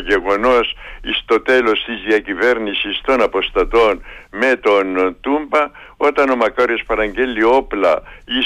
γεγονός 0.07 0.75
στο 1.21 1.41
τέλος 1.41 1.83
της 1.85 2.01
διακυβέρνησης 2.07 3.01
των 3.01 3.21
αποστατών 3.21 4.03
με 4.31 4.55
τον 4.55 5.15
Τούμπα 5.21 5.71
όταν 5.97 6.29
ο 6.29 6.35
Μακάριος 6.35 6.83
παραγγέλει 6.87 7.43
όπλα 7.43 8.03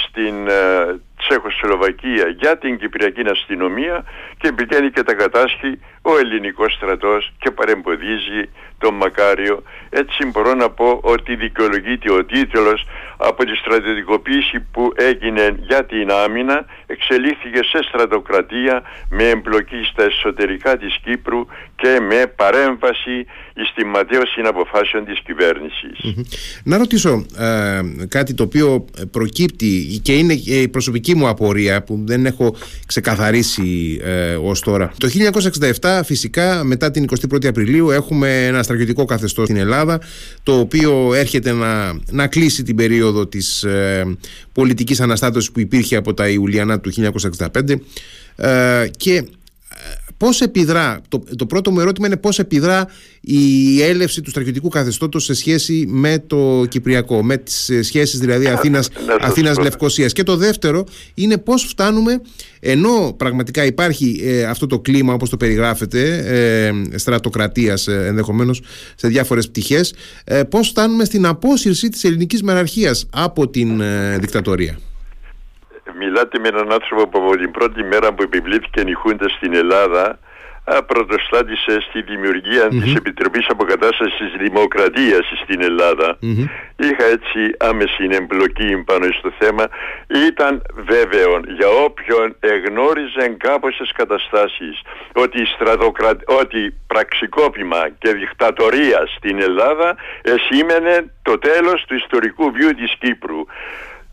στην 0.08 0.48
ε, 0.48 1.00
Τσεχοσλοβακία 1.18 2.28
για 2.38 2.58
την 2.58 2.78
Κυπριακή 2.78 3.22
αστυνομία 3.30 4.06
και 4.38 4.52
πηγαίνει 4.52 4.92
και 4.92 5.04
τα 5.04 5.14
κατάσχει 5.14 5.80
ο 6.02 6.18
ελληνικός 6.18 6.74
στρατός 6.74 7.34
και 7.40 7.52
παρεμποδίζει 7.52 8.50
τον 8.78 8.94
Μακάριο. 8.96 9.64
Έτσι 9.90 10.26
μπορώ 10.26 10.54
να 10.54 10.70
πω 10.70 11.00
ότι 11.04 11.36
δικαιολογείται 11.36 12.12
ο 12.12 12.26
τίτλος 12.26 12.86
από 13.18 13.46
τη 13.46 13.56
στρατιωτικοποίηση 13.56 14.60
που 14.60 14.92
έγινε 14.96 15.56
για 15.60 15.86
την 15.86 16.12
άμυνα 16.12 16.66
εξελίχθηκε 16.86 17.64
σε 17.64 17.84
στρατοκρατία 17.84 18.84
με 19.10 19.24
εμπλοκή 19.30 19.84
στα 19.94 20.04
εσωτερικά 20.04 20.78
της 20.78 20.98
Κύπρου 21.04 21.46
και 21.76 22.00
με 22.10 22.28
παρέμβαση 22.36 23.26
στη 23.72 23.86
ματέωση 23.86 24.42
αποφάσεων 24.46 25.06
της 25.06 25.20
κυβερνησης 25.26 26.26
Να 26.64 26.78
ρωτήσω 26.78 27.26
ε, 27.38 27.82
κάτι 28.08 28.34
το 28.34 28.44
οποίο 28.44 28.86
προκύπτει 29.12 30.00
και 30.04 30.14
είναι 30.14 30.34
η 30.34 30.68
προσωπική 30.68 31.16
μου 31.16 31.28
απορία 31.28 31.84
που 31.84 32.02
δεν 32.06 32.26
έχω 32.26 32.56
ξεκαθαρίσει 32.86 34.00
ε, 34.04 34.36
ως 34.36 34.60
τώρα. 34.60 34.92
Το 34.98 35.10
1967 35.82 36.02
φυσικά 36.04 36.64
μετά 36.64 36.92
την 36.92 37.06
21η 37.10 37.46
Απριλίου 37.46 37.92
έχουμε 37.92 38.46
ένα 38.46 38.64
στρατιωτικό 38.64 39.06
καθεστώς 39.06 39.46
στην 39.46 39.58
Ελλάδα 39.58 40.02
το 40.44 40.60
οποίο 40.60 41.14
έρχεται 41.14 41.52
να, 41.52 42.00
να 42.12 42.28
κλείσει 42.28 42.64
την 42.64 42.76
περίοδο 42.76 43.28
της 43.28 43.64
ε, 43.64 44.18
πολιτικής 44.52 45.02
αναστάτωσης 45.02 45.52
που 45.52 45.60
υπήρχε 45.60 45.96
από 45.96 46.14
τα 46.14 46.30
Ιουλιανά 46.30 46.80
του 46.80 46.92
1965 47.52 47.76
ε, 48.36 48.88
και 48.98 49.26
Πώς 50.24 50.42
επιδρά, 50.42 51.02
το, 51.08 51.24
το 51.36 51.46
πρώτο 51.46 51.72
μου 51.72 51.80
ερώτημα 51.80 52.08
είναι 52.08 52.18
πώς 52.18 52.40
επιδρά 52.40 52.88
η 53.22 53.82
έλευση 53.82 54.22
του 54.22 54.30
στρατιωτικού 54.30 54.70
καθεστώτος 54.70 55.24
σε 55.24 55.34
σχέση 55.34 55.86
με 55.88 56.24
το 56.28 56.66
Κυπριακό, 56.70 57.24
με 57.24 57.38
τις 57.38 57.72
σχέσεις 57.82 58.20
δηλαδή 58.20 58.48
Αθήνας, 58.48 58.90
Αθήνας 59.22 59.58
Λευκοσίας. 59.58 60.14
Και 60.14 60.24
το 60.24 60.36
δεύτερο 60.36 60.84
είναι 61.14 61.38
πώς 61.38 61.64
φτάνουμε, 61.64 62.22
ενώ 62.60 63.14
πραγματικά 63.18 63.66
υπάρχει 63.66 64.22
ε, 64.24 64.44
αυτό 64.44 64.68
το 64.68 64.80
κλίμα 64.80 65.14
όπως 65.14 65.30
το 65.30 65.38
περιγράφεται, 65.38 66.24
ε, 66.26 66.98
στρατοκρατίας 66.98 67.88
ε, 67.88 68.06
ενδεχομένως 68.08 68.62
σε 68.96 69.08
διάφορες 69.08 69.48
πτυχές, 69.48 69.94
ε, 70.24 70.44
πώς 70.44 70.68
φτάνουμε 70.68 71.06
στην 71.06 71.26
απόσυρση 71.26 71.90
της 71.90 72.04
ελληνικής 72.04 72.44
μεραρχίας 72.44 73.06
από 73.12 73.50
την 73.50 73.82
ε, 73.82 74.18
δικτατορία 74.20 74.80
μιλάτε 76.00 76.40
με 76.40 76.48
έναν 76.48 76.72
άνθρωπο 76.72 77.08
που 77.08 77.18
από 77.18 77.38
την 77.38 77.52
πρώτη 77.52 77.84
μέρα 77.84 78.14
που 78.14 78.24
επιβλήθηκε 78.24 78.82
η 78.86 78.94
Χούντα 78.94 79.30
στην 79.30 79.54
Ελλάδα 79.54 80.20
πρωτοστάτησε 80.88 81.82
στη 81.90 82.02
δημιουργία 82.02 82.66
mm-hmm. 82.66 82.82
της 82.82 82.96
Επιτροπής 82.96 83.48
Αποκατάστασης 83.50 84.18
της 84.18 84.32
Δημοκρατίας 84.38 85.26
στην 85.44 85.62
ελλαδα 85.62 86.18
Είχα 86.76 87.06
έτσι 87.06 87.56
άμεση 87.58 88.08
εμπλοκή 88.12 88.84
πάνω 88.86 89.06
στο 89.20 89.34
θέμα. 89.40 89.68
Ήταν 90.28 90.62
βέβαιο 90.76 91.42
για 91.58 91.68
όποιον 91.68 92.36
εγνώριζε 92.40 93.36
κάποιες 93.38 93.92
καταστάσεις 93.96 94.82
ότι, 95.14 95.46
στρατοκρα... 95.46 96.12
ότι 96.26 96.74
πραξικόπημα 96.88 97.90
και 97.98 98.14
δικτατορία 98.14 99.04
στην 99.16 99.42
Ελλάδα 99.42 99.96
σήμαινε 100.50 101.14
το 101.22 101.38
τέλος 101.38 101.86
του 101.88 101.96
ιστορικού 101.96 102.52
βίου 102.52 102.74
της 102.74 102.94
Κύπρου 103.00 103.46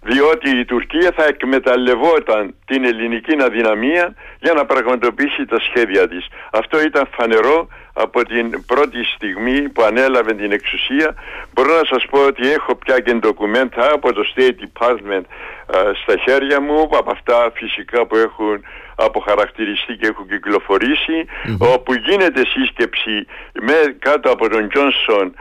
διότι 0.02 0.50
η 0.59 0.64
Τουρκία 0.64 1.12
θα 1.16 1.25
εκμεταλλευόταν 1.25 2.54
την 2.66 2.85
ελληνική 2.85 3.42
αδυναμία 3.42 4.14
για 4.40 4.52
να 4.52 4.64
πραγματοποιήσει 4.64 5.45
τα 5.47 5.61
σχέδια 5.61 6.09
της. 6.09 6.26
Αυτό 6.52 6.80
ήταν 6.80 7.09
φανερό 7.11 7.69
από 7.92 8.25
την 8.25 8.64
πρώτη 8.66 9.04
στιγμή 9.04 9.69
που 9.69 9.83
ανέλαβε 9.83 10.35
την 10.35 10.52
εξουσία. 10.52 11.14
Μπορώ 11.54 11.75
να 11.75 11.85
σας 11.85 12.07
πω 12.11 12.26
ότι 12.26 12.50
έχω 12.52 12.75
πια 12.75 13.00
και 13.00 13.14
ντοκουμέντα 13.14 13.92
από 13.92 14.12
το 14.12 14.23
State 14.35 14.57
Department 14.64 15.25
στα 16.02 16.16
χέρια 16.25 16.61
μου, 16.61 16.80
από 16.83 17.11
αυτά 17.11 17.50
φυσικά 17.54 18.07
που 18.07 18.16
έχουν 18.16 18.64
αποχαρακτηριστεί 18.95 19.97
και 19.97 20.07
έχουν 20.07 20.26
όπου 21.59 21.95
γίνεται 21.95 22.42
σύσκεψη 22.47 23.26
με, 23.52 23.97
κάτω 23.99 24.30
από 24.30 24.49
τον 24.49 24.69
Τζόνσον 24.69 25.35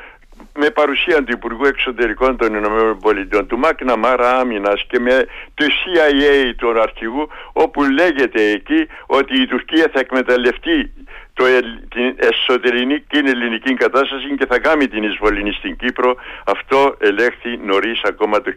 με 0.60 0.70
παρουσία 0.70 1.24
του 1.24 1.32
Υπουργού 1.32 1.66
Εξωτερικών 1.66 2.38
των 2.38 2.54
Ηνωμένων 2.56 2.98
Πολιτειών, 3.00 3.48
του 3.48 3.58
Μάκνα 3.58 3.98
Μάρα 3.98 4.40
Άμυνας 4.40 4.86
και 4.90 5.00
με 5.00 5.26
του 5.54 5.66
CIA, 5.66 6.54
τον 6.58 6.82
αρχηγού, 6.82 7.30
όπου 7.54 7.84
λέγεται 7.84 8.42
εκεί 8.42 8.88
ότι 9.06 9.42
η 9.42 9.46
Τουρκία 9.48 9.90
θα 9.94 10.00
εκμεταλλευτεί 10.00 10.92
το, 11.34 11.46
την 11.90 12.16
εσωτερική 12.30 13.18
ελληνική 13.18 13.74
κατάσταση 13.74 14.36
και 14.38 14.46
θα 14.46 14.60
κάνει 14.60 14.88
την 14.88 15.04
εισβολή 15.04 15.54
στην 15.54 15.76
Κύπρο. 15.76 16.16
Αυτό 16.46 16.96
ελέγχθη 17.00 17.58
νωρίς 17.66 18.02
ακόμα 18.04 18.42
το 18.42 18.52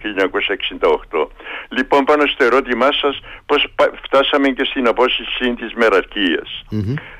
1968. 1.12 1.26
Λοιπόν, 1.68 2.04
πάνω 2.04 2.26
στο 2.26 2.44
ερώτημά 2.44 2.88
σας, 2.92 3.20
πώς 3.46 3.72
φτάσαμε 4.04 4.48
και 4.48 4.64
στην 4.64 4.86
απόσυση 4.86 5.54
της 5.54 5.72
μεραρχίας. 5.74 6.64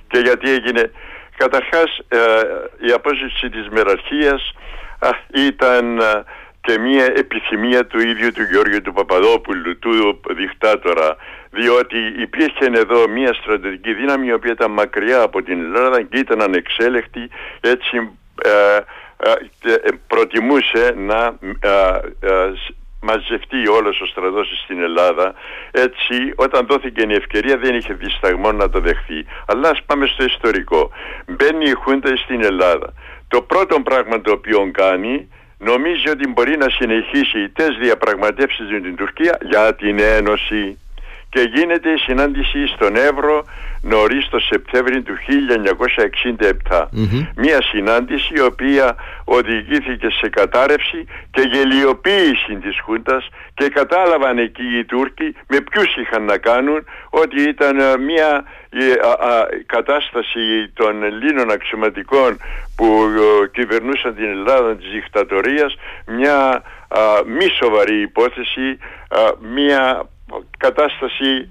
Και 0.08 0.18
γιατί 0.18 0.50
έγινε. 0.50 0.90
Καταρχάς 1.44 1.98
ε, 2.08 2.18
η 2.88 2.90
απόσυση 2.92 3.50
της 3.50 3.68
μεραρχίας 3.68 4.54
ήταν 5.34 6.00
και 6.60 6.78
μια 6.78 7.04
επιθυμία 7.04 7.86
του 7.86 7.98
ίδιου 7.98 8.32
του 8.32 8.42
Γιώργου 8.42 8.82
του 8.82 8.92
Παπαδόπουλου, 8.92 9.78
του 9.78 10.20
δικτάτορα, 10.30 11.16
διότι 11.50 11.98
υπήρχε 12.18 12.64
εδώ 12.64 13.08
μια 13.08 13.32
στρατιωτική 13.34 13.94
δύναμη 13.94 14.26
η 14.26 14.32
οποία 14.32 14.52
ήταν 14.52 14.70
μακριά 14.70 15.20
από 15.22 15.42
την 15.42 15.64
Ελλάδα 15.64 16.02
και 16.02 16.18
ήταν 16.18 16.42
ανεξέλεκτη, 16.42 17.28
έτσι 17.60 18.10
ε, 18.44 18.76
ε, 19.70 19.90
προτιμούσε 20.06 20.94
να 20.96 21.38
μαζευτεί 23.02 23.68
όλος 23.68 24.00
ο 24.00 24.06
στρατός 24.06 24.62
στην 24.64 24.82
Ελλάδα 24.82 25.34
έτσι 25.70 26.32
όταν 26.36 26.66
δόθηκε 26.66 27.02
η 27.08 27.14
ευκαιρία 27.14 27.56
δεν 27.56 27.74
είχε 27.74 27.94
δισταγμό 27.94 28.52
να 28.52 28.70
το 28.70 28.80
δεχθεί. 28.80 29.24
Αλλά 29.46 29.68
ας 29.68 29.82
πάμε 29.86 30.06
στο 30.06 30.24
ιστορικό. 30.24 30.90
Μπαίνει 31.26 31.64
η 31.64 31.72
Χούντα 31.72 32.16
στην 32.16 32.44
Ελλάδα. 32.44 32.92
Το 33.28 33.42
πρώτο 33.42 33.80
πράγμα 33.80 34.20
το 34.20 34.32
οποίο 34.32 34.70
κάνει 34.72 35.28
νομίζει 35.58 36.08
ότι 36.10 36.28
μπορεί 36.28 36.56
να 36.56 36.68
συνεχίσει 36.70 37.48
τις 37.48 37.76
διαπραγματεύσεις 37.80 38.70
με 38.70 38.80
την 38.80 38.96
Τουρκία 38.96 39.38
για 39.42 39.74
την 39.74 39.98
Ένωση 39.98 40.78
και 41.32 41.50
γίνεται 41.54 41.90
η 41.90 41.96
συνάντηση 41.96 42.66
στον 42.66 42.96
Εύρο 42.96 43.44
νωρίς 43.82 44.28
το 44.28 44.38
Σεπτέμβριο 44.38 45.02
του 45.02 45.14
1967. 46.70 46.86
Μια 47.36 47.62
συνάντηση 47.62 48.34
η 48.34 48.40
οποία 48.40 48.96
οδηγήθηκε 49.24 50.08
σε 50.10 50.28
κατάρρευση 50.28 51.04
και 51.30 51.40
γελιοποίηση 51.52 52.54
της 52.62 52.80
Χούντας 52.84 53.28
και 53.54 53.68
κατάλαβαν 53.68 54.38
εκεί 54.38 54.78
οι 54.78 54.84
Τούρκοι 54.84 55.36
με 55.48 55.60
ποιους 55.60 55.96
είχαν 55.96 56.24
να 56.24 56.38
κάνουν 56.38 56.84
ότι 57.10 57.42
ήταν 57.42 57.78
ε, 57.78 57.96
μια 57.96 58.44
ε, 58.70 58.92
κατάσταση 59.66 60.68
των 60.74 61.02
Ελλήνων 61.02 61.50
αξιωματικών 61.50 62.38
που 62.76 62.86
ε, 62.86 63.48
κυβερνούσαν 63.48 64.14
την 64.14 64.28
Ελλάδα 64.28 64.76
της 64.76 64.90
δικτατορίας 64.90 65.74
μια 66.06 66.62
μη 67.26 67.46
σοβαρή 67.60 68.00
υπόθεση, 68.00 68.78
μια 69.54 70.08
κατάσταση 70.58 71.48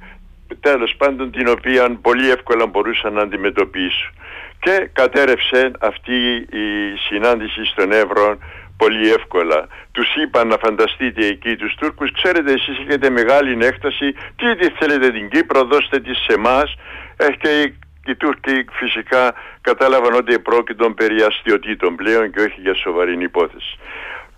τέλος 0.59 0.95
πάντων 0.97 1.31
την 1.31 1.47
οποία 1.47 1.97
πολύ 2.01 2.29
εύκολα 2.29 2.65
μπορούσαν 2.65 3.13
να 3.13 3.21
αντιμετωπίσουν. 3.21 4.11
Και 4.59 4.89
κατέρευσε 4.93 5.71
αυτή 5.79 6.15
η 6.35 6.97
συνάντηση 7.07 7.65
στον 7.65 7.91
Εύρο 7.91 8.37
πολύ 8.77 9.11
εύκολα. 9.11 9.67
Τους 9.91 10.09
είπαν 10.15 10.47
να 10.47 10.57
φανταστείτε 10.57 11.25
εκεί 11.25 11.55
τους 11.55 11.75
Τούρκους, 11.75 12.11
ξέρετε 12.11 12.51
εσείς 12.51 12.77
έχετε 12.79 13.09
μεγάλη 13.09 13.65
έκταση, 13.65 14.07
τι, 14.35 14.55
τι 14.55 14.67
θέλετε 14.79 15.11
την 15.11 15.29
Κύπρο, 15.29 15.63
δώστε 15.63 15.99
της 15.99 16.17
σε 16.25 16.33
εμάς. 16.33 16.75
Ε, 17.17 17.31
και 17.41 17.61
οι, 17.61 17.75
οι 18.05 18.15
Τούρκοι 18.15 18.65
φυσικά 18.71 19.33
κατάλαβαν 19.61 20.13
ότι 20.13 20.39
πρόκειτον 20.39 20.93
περί 20.93 21.21
αστιωτήτων 21.21 21.95
πλέον 21.95 22.31
και 22.31 22.39
όχι 22.39 22.61
για 22.61 22.75
σοβαρή 22.75 23.23
υπόθεση. 23.23 23.77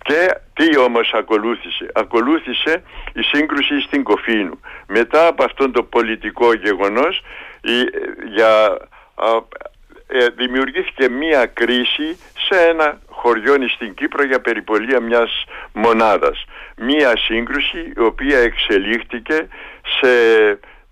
Και 0.04 0.34
τι 0.54 0.78
όμως 0.78 1.12
ακολούθησε; 1.14 1.90
Ακολούθησε 1.94 2.82
η 3.12 3.22
σύγκρουση 3.22 3.80
στην 3.80 4.02
Κοφίνου. 4.02 4.60
Μετά 4.86 5.26
από 5.26 5.44
αυτόν 5.44 5.72
το 5.72 5.82
πολιτικό 5.82 6.54
γεγονός 6.54 7.22
για, 8.34 8.78
ε, 10.06 10.26
δημιουργήθηκε 10.28 11.08
μία 11.08 11.46
κρίση 11.46 12.18
σε 12.48 12.68
ένα 12.68 13.00
χωριό 13.08 13.54
στην 13.68 13.94
Κύπρο 13.94 14.24
για 14.24 14.40
περιπολία 14.40 15.00
μιας 15.00 15.44
μονάδας. 15.72 16.44
Μία 16.76 17.16
σύγκρουση 17.16 17.92
η 17.96 18.00
οποία 18.00 18.38
εξελίχθηκε 18.38 19.48
σε 20.00 20.12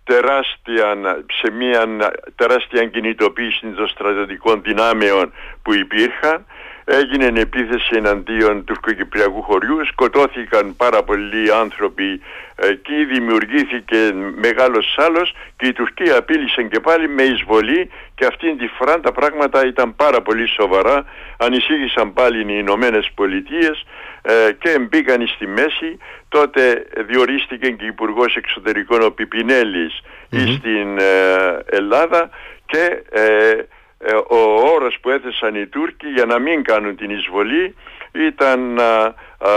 τεράστια, 0.04 0.96
σε 1.40 1.50
μια 1.50 1.86
τεράστια 2.34 2.86
κινητοποίηση 2.86 3.66
των 3.66 3.88
στρατιωτικών 3.88 4.62
δυνάμεων 4.62 5.32
που 5.62 5.74
υπήρχαν 5.74 6.46
έγινε 6.84 7.40
επίθεση 7.40 7.90
εναντίον 7.96 8.64
τουρκοκυπριακού 8.64 9.42
χωριού, 9.42 9.86
σκοτώθηκαν 9.86 10.76
πάρα 10.76 11.02
πολλοί 11.02 11.52
άνθρωποι 11.52 12.20
εκεί, 12.56 13.04
δημιουργήθηκε 13.04 13.96
μεγάλος 14.36 14.92
σάλος 14.96 15.34
και 15.56 15.66
η 15.66 15.72
Τουρκία 15.72 16.16
απείλησε 16.16 16.62
και 16.62 16.80
πάλι 16.80 17.08
με 17.08 17.22
εισβολή. 17.22 17.90
Και 18.14 18.26
αυτήν 18.26 18.58
τη 18.58 18.66
φορά 18.66 19.00
τα 19.00 19.12
πράγματα 19.12 19.66
ήταν 19.66 19.96
πάρα 19.96 20.22
πολύ 20.22 20.48
σοβαρά, 20.48 21.04
ανησύγησαν 21.36 22.12
πάλι 22.12 22.38
οι 22.38 22.56
Ηνωμένε 22.58 23.00
Πολιτείες 23.14 23.84
ε, 24.22 24.52
και 24.58 24.78
μπήκαν 24.78 25.26
στη 25.26 25.46
μέση, 25.46 25.98
τότε 26.28 26.86
διορίστηκε 27.06 27.70
και 27.70 27.84
υπουργός 27.84 28.36
Εξωτερικών 28.36 29.02
ο 29.02 29.10
πιπινελης 29.10 30.00
στην 30.30 30.98
ε, 30.98 31.58
Ελλάδα. 31.70 32.30
Και 32.66 33.02
ε, 33.10 33.22
ε, 33.22 33.66
ο 34.28 34.36
όρος 34.74 34.98
που 35.00 35.10
έθεσαν 35.10 35.54
οι 35.54 35.66
Τούρκοι 35.66 36.08
για 36.08 36.24
να 36.24 36.38
μην 36.38 36.62
κάνουν 36.62 36.96
την 36.96 37.10
εισβολή 37.10 37.74
ήταν 38.12 38.74
να 38.74 39.14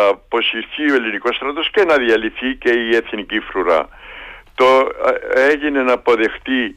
αποσυρθεί 0.10 0.92
ο 0.92 0.96
ελληνικός 0.96 1.36
στρατός 1.36 1.70
και 1.70 1.84
να 1.84 1.98
διαλυθεί 1.98 2.56
και 2.56 2.70
η 2.70 2.96
εθνική 2.96 3.40
φρουρά. 3.40 3.90
Το 4.56 4.90
έγινε 5.34 5.84
να 5.84 5.94
αποδεχτεί 5.94 6.76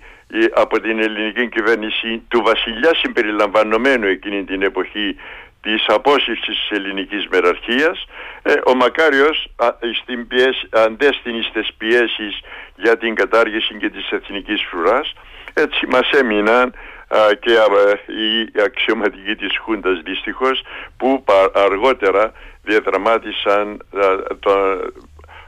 από 0.55 0.81
την 0.81 0.99
ελληνική 0.99 1.49
κυβέρνηση 1.49 2.23
του 2.29 2.43
βασιλιά 2.43 2.95
συμπεριλαμβανομένου 2.95 4.07
εκείνη 4.07 4.45
την 4.45 4.63
εποχή 4.63 5.17
της 5.63 5.85
απόσυρσης 5.89 6.45
της 6.45 6.79
ελληνικής 6.79 7.27
μεραρχίας 7.31 8.07
ε, 8.43 8.53
ο 8.67 8.75
Μακάριος 8.75 9.49
στην 10.03 10.27
πιέση, 10.27 10.69
αντέστηνε 10.71 11.43
στις 11.43 11.69
πιέσεις 11.79 12.41
για 12.77 12.97
την 12.97 13.15
κατάργηση 13.15 13.75
και 13.75 13.91
της 13.91 14.11
εθνικής 14.11 14.63
φρουράς 14.71 15.13
έτσι 15.55 15.87
μας 15.87 16.11
έμειναν 16.11 16.75
και 17.41 17.51
οι 18.07 18.61
αξιωματικοί 18.65 19.35
της 19.35 19.59
Χούντας 19.59 20.01
δυστυχώς 20.03 20.63
που 20.97 21.25
αργότερα 21.55 22.33
διαδραμάτισαν 22.63 23.87
τον 24.41 24.93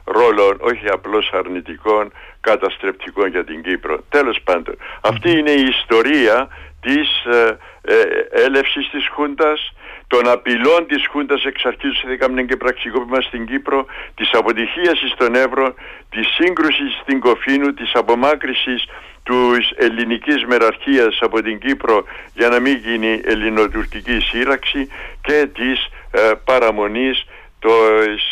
ρόλο 0.04 0.56
όχι 0.60 0.88
απλώς 0.88 1.30
αρνητικών 1.32 2.12
καταστρεπτικών 2.40 3.28
για 3.28 3.44
την 3.44 3.62
Κύπρο. 3.62 4.04
Τέλος 4.08 4.40
πάντων, 4.44 4.76
αυτή 5.00 5.30
είναι 5.30 5.50
η 5.50 5.64
ιστορία 5.78 6.48
της 6.80 7.24
ε, 7.24 7.58
ε, 7.82 8.02
έλευσης 8.30 8.90
της 8.90 9.08
Χούντας, 9.08 9.72
των 10.12 10.28
απειλών 10.28 10.86
της 10.86 11.06
Χούντας 11.10 11.44
εξ 11.44 11.64
αρχής 11.64 12.00
του 12.00 12.44
και 12.46 12.56
πραξικόπημα 12.56 13.20
στην 13.20 13.46
Κύπρο, 13.46 13.86
της 14.14 14.30
αποτυχίας 14.32 14.98
στον 15.14 15.34
Εύρο, 15.34 15.74
της 16.10 16.26
σύγκρουσης 16.38 16.98
στην 17.02 17.20
Κοφίνου, 17.20 17.74
της 17.74 17.90
απομάκρυσης 17.94 18.84
της 19.22 19.70
ελληνικής 19.76 20.44
μεραρχίας 20.44 21.18
από 21.20 21.42
την 21.42 21.58
Κύπρο 21.58 22.04
για 22.34 22.48
να 22.48 22.60
μην 22.60 22.76
γίνει 22.76 23.20
ελληνοτουρκική 23.24 24.20
σύραξη 24.20 24.88
και 25.22 25.48
της 25.54 25.88
ε, 26.10 26.32
παραμονής 26.44 27.24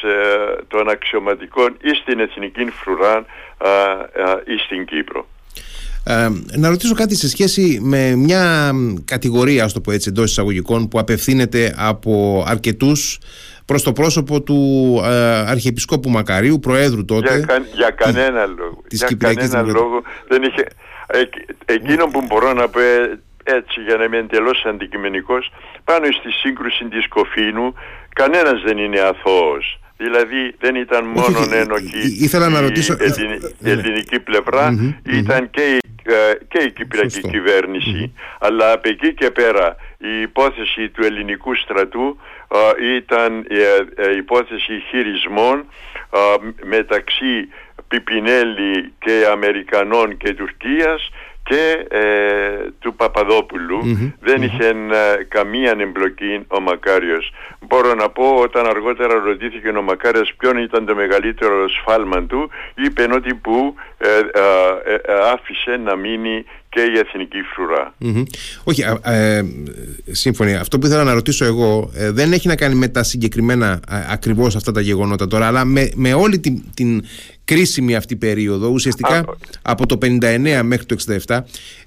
ε, 0.03 0.63
των 0.69 0.89
αξιωματικών 0.89 1.77
ή 1.81 1.89
στην 1.89 2.21
εθνική 2.21 2.71
φρουρά 2.71 3.25
ή 4.45 4.57
στην 4.57 4.85
Κύπρο. 4.85 5.27
Ε, 6.09 6.29
να 6.57 6.69
ρωτήσω 6.69 6.95
κάτι 6.95 7.17
σε 7.17 7.29
σχέση 7.29 7.79
με 7.83 8.15
μια 8.17 8.73
κατηγορία, 9.05 9.65
ας 9.65 9.73
το 9.73 9.81
πω 9.81 9.93
έτσι, 9.93 10.09
εντός 10.09 10.31
εισαγωγικών 10.31 10.89
που 10.89 10.99
απευθύνεται 10.99 11.75
από 11.79 12.45
αρκετούς 12.47 13.19
προς 13.65 13.83
το 13.83 13.93
πρόσωπο 13.93 14.43
του 14.43 14.61
ε, 15.05 15.11
Αρχιεπισκόπου 15.51 16.11
Μακαρίου, 16.11 16.59
Προέδρου 16.59 17.05
τότε. 17.05 17.39
Για, 17.39 17.67
για 17.75 17.91
κανένα 17.91 18.47
λόγο. 18.47 18.83
Της 18.89 19.05
για 19.09 19.17
κανένα 19.17 19.63
λόγο 19.63 20.03
δεν 20.29 20.43
είχε... 20.43 20.67
εκείνο 21.65 22.07
που 22.07 22.23
μπορώ 22.27 22.53
να 22.53 22.69
πω 22.69 22.81
ε, 22.81 23.21
έτσι 23.45 23.81
για 23.87 23.97
να 23.97 24.05
είμαι 24.05 24.17
εντελώς 24.17 24.65
αντικειμενικός 24.65 25.53
πάνω 25.85 26.05
στη 26.05 26.31
σύγκρουση 26.31 26.85
της 26.85 27.09
Κοφίνου 27.09 27.75
κανένας 28.15 28.63
δεν 28.63 28.79
είναι 28.79 29.01
αθώος. 29.01 29.81
Δηλαδή 30.01 30.55
δεν 30.61 30.75
ήταν 30.75 31.05
μόνο 31.05 31.39
ένοχη 31.53 32.25
ήθελα 32.25 32.49
να 32.49 32.61
ρωτήσω... 32.61 32.93
η 32.93 33.41
ναι. 33.59 33.71
ελληνική 33.71 34.19
ήταν 35.05 35.51
και 35.51 35.61
η, 35.61 35.79
ε, 36.03 36.35
και 36.49 36.59
η 36.59 36.71
κυπριακή 36.71 37.21
αλλά 38.39 38.73
από 38.73 38.89
εκεί 38.89 39.15
και 39.15 39.31
πέρα 39.31 39.77
η 39.99 40.21
υπόθεση 40.21 40.89
του 40.89 41.05
ελληνικού 41.05 41.55
στρατού 41.55 42.19
ήταν 42.97 43.47
η 44.13 44.17
υπόθεση 44.17 44.83
χειρισμών 44.91 45.65
μεταξύ 46.63 47.49
Πιπινέλη 47.89 48.93
και 48.99 49.27
Αμερικανών 49.33 50.17
και 50.17 50.35
Τουρκίας 50.35 51.11
και 51.49 51.87
ε, 51.89 52.01
του 52.79 52.95
παπαδοπουλου 52.95 53.79
δεν 54.21 54.43
είχε 54.43 54.75
καμία 55.29 55.75
εμπλοκή 55.79 56.45
ο 56.49 56.61
Μακάριος. 56.61 57.33
Μπορώ 57.67 57.95
να 57.95 58.09
πω 58.09 58.25
όταν 58.43 58.67
αργότερα 58.67 59.15
ρωτήθηκε 59.15 59.69
ο 59.69 59.83
Μακάριος 59.83 60.35
ποιον 60.39 60.57
ήταν 60.57 60.87
το 60.87 60.95
μεγαλύτερο 60.95 61.69
σφάλμα 61.69 62.23
του 62.23 62.51
είπε 62.75 63.07
ότι 63.13 63.35
που 63.35 63.75
ε, 63.99 64.09
ε, 64.09 64.99
άφησε 65.33 65.77
να 65.85 65.97
μείνει 65.97 66.45
και 66.69 66.81
η 66.81 66.99
εθνική 66.99 67.39
Όχι, 68.65 68.83
ε, 69.03 69.43
σύμφωνοι. 70.11 70.55
Αυτό 70.55 70.79
που 70.79 70.87
ήθελα 70.87 71.05
να 71.05 71.13
ρωτήσω 71.13 71.45
εγώ 71.45 71.91
δεν 71.93 72.33
έχει 72.33 72.49
να 72.49 72.57
κάνει 72.57 72.75
με 72.75 72.89
τα 72.89 73.03
συγκεκριμένα 73.03 73.81
ακριβώς 74.11 74.57
αυτά 74.57 74.73
τα 74.73 74.81
γεγονότα 74.81 75.27
τώρα, 75.27 75.47
αλλά 75.47 75.65
με, 75.65 75.91
με 75.95 76.15
όλη 76.15 76.39
την, 76.39 76.63
την 76.75 77.03
κρίσιμη 77.49 77.95
αυτή 77.95 78.17
περίοδο, 78.17 78.69
ουσιαστικά 78.69 79.25
από 79.63 79.87
το 79.87 79.99
59 80.03 80.61
μέχρι 80.65 80.87
το 80.87 80.97
67, 81.27 81.41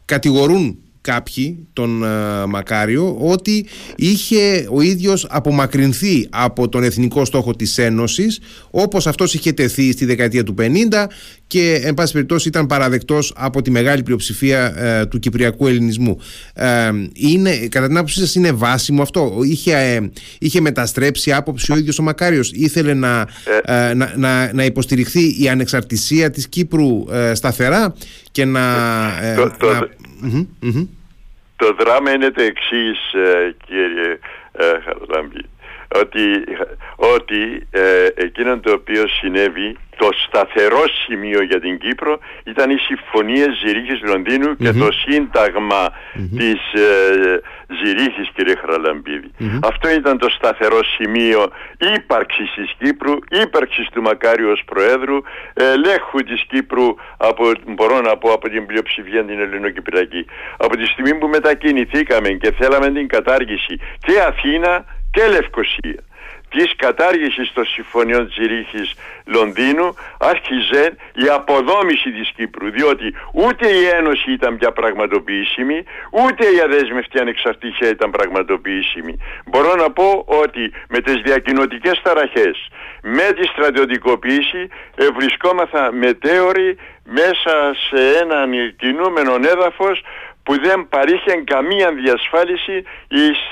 κατηγορούν 0.05 0.77
κάποιοι 1.01 1.67
τον 1.73 2.03
ε, 2.03 2.45
Μακάριο 2.45 3.17
ότι 3.19 3.65
είχε 3.95 4.67
ο 4.71 4.81
ίδιος 4.81 5.27
απομακρυνθεί 5.29 6.27
από 6.29 6.69
τον 6.69 6.83
εθνικό 6.83 7.25
στόχο 7.25 7.55
της 7.55 7.77
Ένωσης 7.77 8.39
όπως 8.71 9.07
αυτός 9.07 9.33
είχε 9.33 9.51
τεθεί 9.51 9.91
στη 9.91 10.05
δεκαετία 10.05 10.43
του 10.43 10.55
50 10.59 10.63
και 11.47 11.81
εν 11.83 11.93
πάση 11.93 12.13
περιπτώσει 12.13 12.47
ήταν 12.47 12.65
παραδεκτός 12.65 13.33
από 13.35 13.61
τη 13.61 13.71
μεγάλη 13.71 14.03
πλειοψηφία 14.03 14.73
ε, 14.77 15.05
του 15.05 15.19
κυπριακού 15.19 15.67
ελληνισμού. 15.67 16.17
Ε, 16.53 16.91
είναι, 17.13 17.55
κατά 17.55 17.87
την 17.87 17.97
άποψή 17.97 18.19
σας 18.19 18.35
είναι 18.35 18.51
βάσιμο 18.51 19.01
αυτό; 19.01 19.39
Είχε, 19.43 20.09
είχε 20.39 20.61
μεταστρέψει 20.61 21.33
άποψη 21.33 21.71
ο 21.71 21.77
ίδιος 21.77 21.99
ο 21.99 22.03
Μακάριος; 22.03 22.51
Ήθελε 22.51 22.93
να, 22.93 23.27
να, 23.95 24.13
να, 24.15 24.53
να, 24.53 24.63
υποστηριχθεί 24.65 25.43
η 25.43 25.49
ανεξαρτησία 25.49 26.29
της 26.29 26.47
Κύπρου 26.47 27.03
σταθερά 27.33 27.93
και 28.31 28.45
να... 28.45 28.61
να 29.35 29.51
το 29.57 29.67
δράμα 31.79 32.13
είναι 32.13 32.31
το 32.31 32.41
εξής, 32.41 33.13
ε, 33.13 33.55
κύριε 33.65 34.19
ε, 34.51 34.65
Χαραλάμπη, 34.83 35.45
ότι, 36.01 36.43
ότι 36.95 37.67
ε, 37.71 38.07
εκείνο 38.15 38.59
το 38.59 38.71
οποίο 38.71 39.07
συνέβη, 39.07 39.77
το 39.97 40.09
σταθερό 40.27 40.83
σημείο 41.05 41.43
για 41.43 41.59
την 41.59 41.77
Κύπρο 41.77 42.19
ήταν 42.43 42.69
οι 42.69 42.77
συμφωνίες 42.77 43.49
Ζηρίχης 43.65 43.99
και 44.57 44.71
το 44.71 44.91
σύνταγμα 44.91 45.91
της 46.37 46.61
Ζηρίχης 47.79 48.29
κύριε 48.35 48.55
Αυτό 49.63 49.89
ήταν 49.89 50.17
το 50.17 50.29
σταθερό 50.29 50.83
σημείο 50.83 51.51
ύπαρξης 51.95 52.51
της 52.55 52.71
Κύπρου, 52.77 53.13
ύπαρξης 53.43 53.89
του 53.89 54.01
Μακάριου 54.01 54.49
ως 54.49 54.61
Προέδρου, 54.65 55.17
ελέγχου 55.53 56.19
της 56.19 56.43
Κύπρου 56.47 56.95
από, 57.17 57.51
μπορώ 57.67 58.01
να 58.01 58.17
πω 58.17 58.31
από 58.33 58.49
την 58.49 58.65
πλειοψηφία 58.65 59.25
την 59.25 59.39
Ελληνοκυπριακή. 59.39 60.25
Από 60.57 60.77
τη 60.77 60.85
στιγμή 60.85 61.15
που 61.15 61.27
μετακινηθήκαμε 61.27 62.29
και 62.29 62.51
θέλαμε 62.51 62.91
την 62.91 63.07
κατάργηση 63.07 63.79
και 63.99 64.19
Αθήνα 64.27 64.85
και 65.11 65.27
Λευκοσία 65.27 66.01
της 66.51 66.75
κατάργησης 66.75 67.53
των 67.53 67.65
συμφωνιών 67.65 68.29
Τσιρίχης 68.29 68.93
Λονδίνου 69.25 69.95
άρχιζε 70.19 70.95
η 71.13 71.27
αποδόμηση 71.27 72.11
της 72.11 72.31
Κύπρου 72.35 72.69
διότι 72.71 73.15
ούτε 73.33 73.67
η 73.67 73.85
Ένωση 73.85 74.31
ήταν 74.31 74.57
πια 74.57 74.71
πραγματοποιήσιμη 74.71 75.83
ούτε 76.11 76.45
η 76.55 76.59
αδέσμευτη 76.59 77.19
ανεξαρτησία 77.19 77.89
ήταν 77.89 78.11
πραγματοποιήσιμη. 78.11 79.17
Μπορώ 79.45 79.75
να 79.75 79.91
πω 79.91 80.23
ότι 80.25 80.71
με 80.89 80.99
τις 80.99 81.15
διακοινωτικές 81.23 82.01
ταραχές 82.03 82.69
με 83.01 83.27
τη 83.37 83.47
στρατιωτικοποίηση 83.47 84.67
βρισκόμαθα 85.17 85.91
μετέωροι 85.91 86.77
μέσα 87.03 87.55
σε 87.89 88.17
έναν 88.21 88.75
κινούμενο 88.77 89.35
έδαφος 89.35 90.03
που 90.43 90.61
δεν 90.61 90.87
παρήχε 90.89 91.43
καμία 91.43 91.91
διασφάλιση 91.91 92.83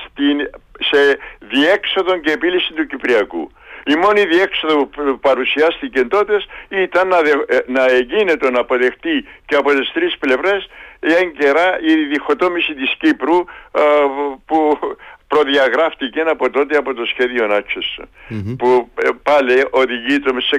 στην 0.07 0.49
σε 0.79 1.17
διέξοδο 1.39 2.17
και 2.17 2.31
επίλυση 2.31 2.73
του 2.73 2.85
Κυπριακού. 2.85 3.51
Η 3.85 3.95
μόνη 3.95 4.25
διέξοδο 4.25 4.85
που 4.85 5.19
παρουσιάστηκε 5.19 6.03
τότε 6.05 6.41
ήταν 6.69 7.07
να, 7.07 7.17
ε, 7.17 7.63
να 7.67 7.85
εγίνεται 7.85 8.51
να 8.51 8.59
αποδεχτεί 8.59 9.25
και 9.45 9.55
από 9.55 9.69
τις 9.71 9.91
τρεις 9.91 10.17
πλευρές 10.17 10.69
έγκαιρα 10.99 11.79
η 11.81 11.93
διχοτόμηση 11.93 12.73
της 12.73 12.95
Κύπρου 12.99 13.37
ε, 13.71 13.81
που 14.45 14.79
προδιαγράφτηκε 15.33 16.21
από 16.21 16.49
τότε 16.49 16.77
από 16.77 16.93
το 16.93 17.05
σχέδιο 17.05 17.47
Νάτσος 17.47 17.99
που 18.57 18.89
ε, 18.95 19.09
πάλι 19.23 19.65
οδηγεί 19.69 20.17
σε, 20.49 20.57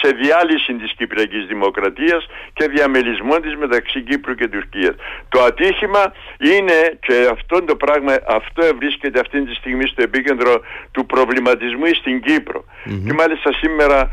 σε 0.00 0.08
διάλυση 0.20 0.74
της 0.74 0.92
Κυπριακής 0.96 1.46
Δημοκρατίας 1.46 2.26
και 2.52 2.68
διαμελισμό 2.68 3.36
της 3.40 3.56
μεταξύ 3.56 4.00
Κύπρου 4.02 4.34
και 4.34 4.48
Τουρκίας. 4.48 4.94
Το 5.28 5.42
ατύχημα 5.42 6.12
είναι 6.38 6.98
και 7.06 7.28
αυτό 7.32 7.64
το 7.64 7.76
πράγμα 7.76 8.12
αυτό 8.26 8.62
βρίσκεται 8.76 9.20
αυτή 9.20 9.44
τη 9.44 9.54
στιγμή 9.54 9.86
στο 9.86 10.02
επίκεντρο 10.02 10.60
του 10.90 11.06
προβληματισμού 11.06 11.86
στην 11.94 12.20
Κύπρο. 12.20 12.64
Και 13.06 13.12
μάλιστα 13.12 13.52
σήμερα 13.52 14.10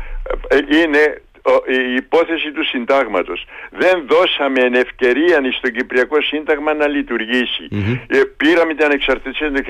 ε, 0.48 0.58
είναι 0.78 1.22
η 1.66 1.94
υπόθεση 1.94 2.52
του 2.52 2.64
συντάγματος. 2.64 3.46
Δεν 3.70 4.04
δώσαμε 4.06 4.60
ευκαιρία 4.78 5.40
στο 5.58 5.70
Κυπριακό 5.70 6.22
Σύνταγμα 6.22 6.74
να 6.74 6.88
λειτουργήσει. 6.88 7.68
Ε, 8.06 8.20
πήραμε 8.36 8.74
την 8.74 8.84
ανεξαρτησία 8.84 9.52
το 9.52 9.60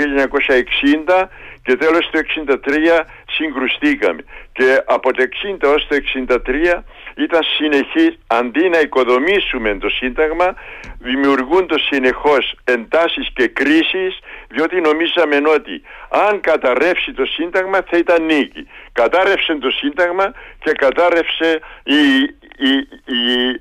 1960 1.16 1.28
και 1.62 1.76
τέλος 1.76 2.10
το 2.10 2.20
1963 2.46 3.00
συγκρουστήκαμε. 3.30 4.22
Και 4.52 4.82
από 4.86 5.12
το 5.12 5.22
1960 5.62 5.74
ως 5.74 5.86
το 5.86 5.96
1963 6.28 6.82
ήταν 7.16 7.42
συνεχής, 7.42 8.18
αντί 8.26 8.68
να 8.68 8.80
οικοδομήσουμε 8.80 9.78
το 9.78 9.88
Σύνταγμα, 9.88 10.54
δημιουργούνται 10.98 11.78
συνεχώς 11.78 12.54
εντάσεις 12.64 13.28
και 13.34 13.46
κρίσεις, 13.48 14.18
διότι 14.48 14.80
νομίζαμε 14.80 15.36
ότι 15.48 15.82
αν 16.08 16.40
καταρρεύσει 16.40 17.12
το 17.12 17.24
Σύνταγμα 17.24 17.78
θα 17.90 17.96
ήταν 17.96 18.24
νίκη. 18.24 18.66
Κατάρρευσε 18.92 19.54
το 19.54 19.70
Σύνταγμα 19.70 20.32
και 20.58 20.72
κατάρρευσε 20.72 21.60
η, 21.82 22.22
η, 22.56 22.72
η, 23.04 23.60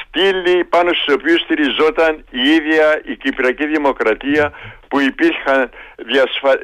στήλη 0.00 0.64
πάνω 0.64 0.92
στους 0.92 1.14
οποίους 1.14 1.40
στηριζόταν 1.40 2.24
η 2.30 2.40
ίδια 2.50 3.00
η 3.04 3.16
Κυπριακή 3.16 3.66
Δημοκρατία 3.66 4.52
που 4.88 5.00
υπήρχαν 5.00 5.70
διασφα 5.96 6.58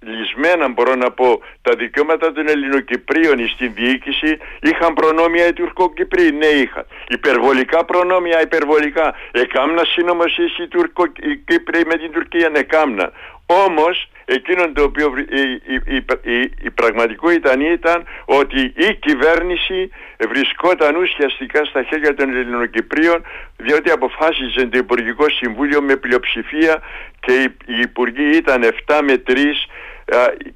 λυσμένα 0.00 0.68
μπορώ 0.68 0.94
να 0.94 1.10
πω 1.10 1.42
τα 1.62 1.74
δικαιώματα 1.76 2.32
των 2.32 2.48
Ελληνοκυπρίων 2.48 3.48
στην 3.48 3.72
διοίκηση 3.74 4.38
είχαν 4.60 4.94
προνόμια 4.94 5.46
οι 5.46 5.52
Τουρκοκυπροί, 5.52 6.32
ναι 6.32 6.46
είχαν. 6.46 6.86
Υπερβολικά 7.08 7.84
προνόμια, 7.84 8.42
υπερβολικά. 8.42 9.14
Εκάμνα 9.32 9.84
συνωμοσίες 9.84 10.58
οι 10.58 10.68
Τουρκοκυπροί 10.68 11.86
με 11.86 11.96
την 11.96 12.12
Τουρκία, 12.12 12.48
ναι 12.48 12.62
κάμνα. 12.62 13.12
Όμως 13.46 14.08
εκείνο 14.24 14.72
το 14.72 14.82
οποίο 14.82 15.14
η, 15.28 15.74
η, 15.74 16.04
η, 16.22 16.50
η 16.62 16.70
πραγματικότητα 16.70 17.52
ήταν 17.72 18.04
ότι 18.24 18.60
η 18.60 18.94
κυβέρνηση 18.94 19.90
βρισκόταν 20.28 20.96
ουσιαστικά 20.96 21.64
στα 21.64 21.82
χέρια 21.82 22.14
των 22.14 22.36
Ελληνοκυπρίων 22.36 23.24
διότι 23.56 23.90
αποφάσιζε 23.90 24.66
το 24.66 24.78
Υπουργικό 24.78 25.28
Συμβούλιο 25.28 25.82
με 25.82 25.96
πλειοψηφία 25.96 26.82
και 27.20 27.32
οι, 27.66 27.80
υπουργοί 27.80 28.36
ήταν 28.36 28.62
7 28.86 29.00
με 29.04 29.22
3 29.26 29.36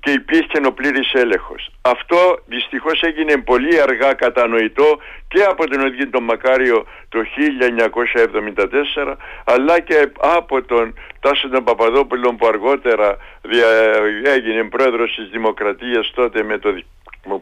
και 0.00 0.10
υπήρχε 0.10 0.60
ο 0.66 0.72
πλήρης 0.72 1.12
έλεγχος. 1.12 1.70
Αυτό 1.82 2.38
δυστυχώς 2.46 3.02
έγινε 3.02 3.36
πολύ 3.36 3.80
αργά 3.80 4.14
κατανοητό 4.14 4.98
και 5.28 5.42
από 5.42 5.68
τον 5.68 5.86
ίδιο 5.86 6.10
τον 6.10 6.22
Μακάριο 6.22 6.86
το 7.08 7.18
1974 9.04 9.14
αλλά 9.44 9.80
και 9.80 10.10
από 10.20 10.62
τον 10.62 10.94
Τάσο 11.20 11.48
τον 11.48 11.64
Παπαδόπουλο 11.64 12.34
που 12.34 12.46
αργότερα 12.46 13.16
έγινε 14.24 14.64
πρόεδρος 14.64 15.14
της 15.14 15.28
Δημοκρατίας 15.28 16.10
τότε 16.14 16.42
με 16.42 16.58
το 16.58 16.82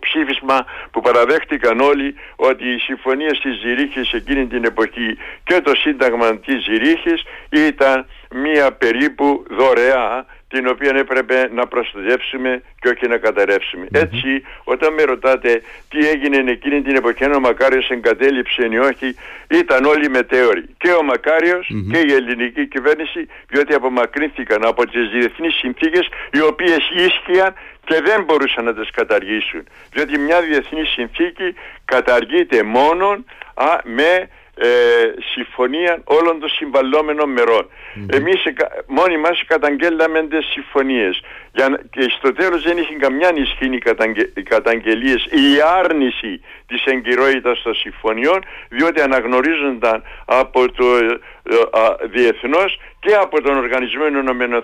ψήφισμα 0.00 0.64
που 0.90 1.00
παραδέχτηκαν 1.00 1.80
όλοι 1.80 2.14
ότι 2.36 2.68
οι 2.68 2.78
συμφωνίες 2.78 3.38
της 3.38 3.58
Ζηρίχης 3.58 4.12
εκείνη 4.12 4.46
την 4.46 4.64
εποχή 4.64 5.18
και 5.44 5.60
το 5.60 5.74
σύνταγμα 5.74 6.38
της 6.38 6.62
Ζηρίχης 6.64 7.22
ήταν 7.50 8.06
μία 8.30 8.72
περίπου 8.72 9.44
δωρεά 9.50 10.26
την 10.48 10.68
οποία 10.68 10.92
έπρεπε 10.96 11.50
να 11.54 11.66
προστατεύσουμε 11.66 12.62
και 12.80 12.88
όχι 12.88 13.08
να 13.08 13.16
καταρρευσουμε 13.16 13.86
Έτσι, 13.92 14.42
όταν 14.64 14.92
με 14.94 15.02
ρωτάτε 15.02 15.62
τι 15.88 16.08
έγινε 16.08 16.50
εκείνη 16.50 16.82
την 16.82 16.96
εποχή, 16.96 17.24
αν 17.24 17.32
ο 17.32 17.40
Μακάριος 17.40 17.90
εγκατέλειψε 17.90 18.68
ή 18.70 18.78
όχι, 18.78 19.16
ήταν 19.50 19.84
όλοι 19.84 20.08
μετέωροι. 20.08 20.64
Και 20.78 20.90
ο 20.90 21.02
μακαριος 21.02 21.66
και 21.92 21.98
η 21.98 22.12
ελληνική 22.12 22.66
κυβέρνηση, 22.66 23.26
διότι 23.48 23.74
απομακρύνθηκαν 23.74 24.64
από 24.64 24.86
τις 24.86 25.08
διεθνείς 25.08 25.54
συνθήκες 25.54 26.08
οι 26.32 26.40
οποίες 26.40 26.90
ίσχυαν 26.94 27.54
και 27.84 28.00
δεν 28.04 28.24
μπορούσαν 28.24 28.64
να 28.64 28.74
τις 28.74 28.90
καταργήσουν. 28.90 29.66
Διότι 29.92 30.18
μια 30.18 30.40
διεθνή 30.40 30.84
συνθήκη 30.84 31.54
καταργείται 31.84 32.62
μόνο 32.62 33.24
με 33.84 34.28
ε, 34.60 34.68
συμφωνία 35.32 36.00
όλων 36.04 36.40
των 36.40 36.48
συμβαλλόμενων 36.48 37.30
μερών. 37.30 37.68
Mm-hmm. 37.68 38.14
Εμείς 38.14 38.42
μόνοι 38.86 39.16
μας 39.16 39.44
καταγγέλαμε 39.46 40.22
τις 40.22 40.46
συμφωνίες 40.46 41.20
Για, 41.54 41.80
και 41.90 42.02
στο 42.18 42.32
τέλος 42.32 42.62
δεν 42.62 42.78
είχε 42.78 42.94
καμιά 42.94 43.30
ισχύ 43.34 43.68
οι, 43.74 43.78
καταγγε, 43.78 44.30
οι 44.34 44.42
καταγγελίες 44.42 45.24
η 45.24 45.60
άρνηση 45.78 46.40
της 46.66 46.84
εγκυρότητας 46.84 47.62
των 47.62 47.74
συμφωνιών 47.74 48.44
διότι 48.68 49.00
αναγνωρίζονταν 49.00 50.02
από 50.24 50.72
το 50.72 50.96
ε, 50.96 51.18
διεθνώς 52.06 52.80
και 53.00 53.14
από 53.14 53.42
τον 53.42 53.56
Οργανισμό 53.56 54.06
Ηνωμένων 54.06 54.62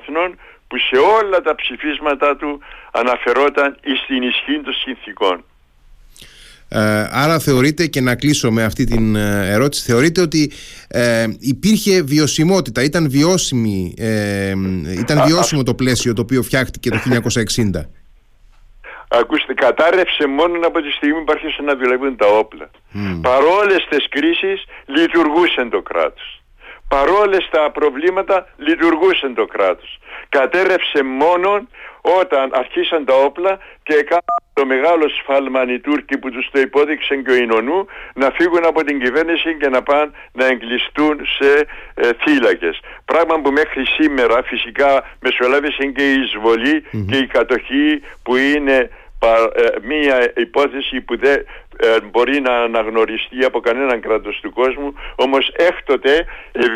που 0.69 0.79
σε 0.79 0.97
όλα 1.21 1.41
τα 1.41 1.55
ψηφίσματα 1.55 2.37
του 2.37 2.61
αναφερόταν 2.93 3.79
στην 4.05 4.23
ισχύ 4.23 4.61
των 4.61 4.73
συνθήκων. 4.73 5.45
Ε, 6.77 7.09
άρα 7.11 7.39
θεωρείτε 7.39 7.87
και 7.87 8.01
να 8.01 8.15
κλείσω 8.15 8.51
με 8.51 8.65
αυτή 8.65 8.85
την 8.85 9.17
ε, 9.17 9.53
ερώτηση 9.53 9.91
θεωρείτε 9.91 10.21
ότι 10.21 10.53
ε, 10.89 11.27
υπήρχε 11.39 12.03
βιωσιμότητα 12.03 12.83
ήταν, 12.83 13.11
βιώσιμη, 13.11 13.95
ε, 13.99 14.53
ήταν 14.99 15.23
βιώσιμο 15.27 15.63
το 15.63 15.75
πλαίσιο 15.75 16.13
το 16.13 16.21
οποίο 16.21 16.43
φτιάχτηκε 16.43 16.91
το 16.91 16.99
1960 17.77 17.81
Ακούστε, 19.09 19.55
κατάρρευσε 19.55 20.27
μόνο 20.27 20.67
από 20.67 20.81
τη 20.81 20.91
στιγμή 20.91 21.21
που 21.25 21.33
άρχισε 21.33 21.63
να 21.63 21.77
δουλεύουν 21.77 22.17
τα 22.17 22.27
όπλα. 22.27 22.71
Mm. 22.95 23.19
Παρόλες 23.23 23.87
τις 23.91 24.09
κρίσεις 24.09 24.65
λειτουργούσε 24.87 25.69
το 25.71 25.83
κράτος. 25.83 26.43
παρόλες 26.89 27.49
τα 27.51 27.71
προβλήματα 27.71 28.47
λειτουργούσε 28.57 29.29
το 29.35 29.45
κράτος. 29.45 29.99
Κατέρευσε 30.29 31.03
μόνο 31.03 31.51
όταν 32.21 32.51
αρχίσαν 32.53 33.05
τα 33.05 33.15
όπλα 33.15 33.59
και 33.83 33.95
έκαναν 33.95 34.44
το 34.55 34.67
μεγάλο 34.67 35.09
σφάλμα 35.09 35.63
οι 35.73 35.79
Τούρκοι 35.81 36.19
που 36.19 36.31
τους 36.31 36.49
το 36.53 36.61
υπόδειξαν 36.61 37.25
και 37.25 37.31
ο 37.31 37.35
Ινωνού 37.35 37.87
να 38.15 38.31
φύγουν 38.31 38.65
από 38.67 38.85
την 38.85 39.01
κυβέρνηση 39.01 39.57
και 39.61 39.69
να 39.69 39.83
πάνε 39.83 40.11
να 40.33 40.47
εγκλειστούν 40.47 41.21
σε 41.37 41.67
ε, 41.95 42.11
θύλακες. 42.23 42.81
Πράγμα 43.05 43.41
που 43.41 43.51
μέχρι 43.51 43.85
σήμερα 43.87 44.43
φυσικά 44.43 44.91
μεσολάβησε 45.21 45.85
και 45.87 46.13
η 46.13 46.21
εισβολη 46.21 46.85
και 47.11 47.17
η 47.17 47.27
κατοχή 47.27 48.03
που 48.23 48.37
είναι 48.37 48.77
ε, 48.77 48.89
μία 49.83 50.33
υπόθεση 50.37 51.01
που 51.01 51.19
δεν 51.19 51.45
ε, 51.77 52.01
μπορεί 52.11 52.41
να 52.41 52.53
αναγνωριστεί 52.53 53.45
από 53.45 53.61
κανέναν 53.61 54.01
κράτος 54.01 54.39
του 54.43 54.53
κόσμου 54.53 54.95
όμως 55.15 55.53
έκτοτε 55.57 56.27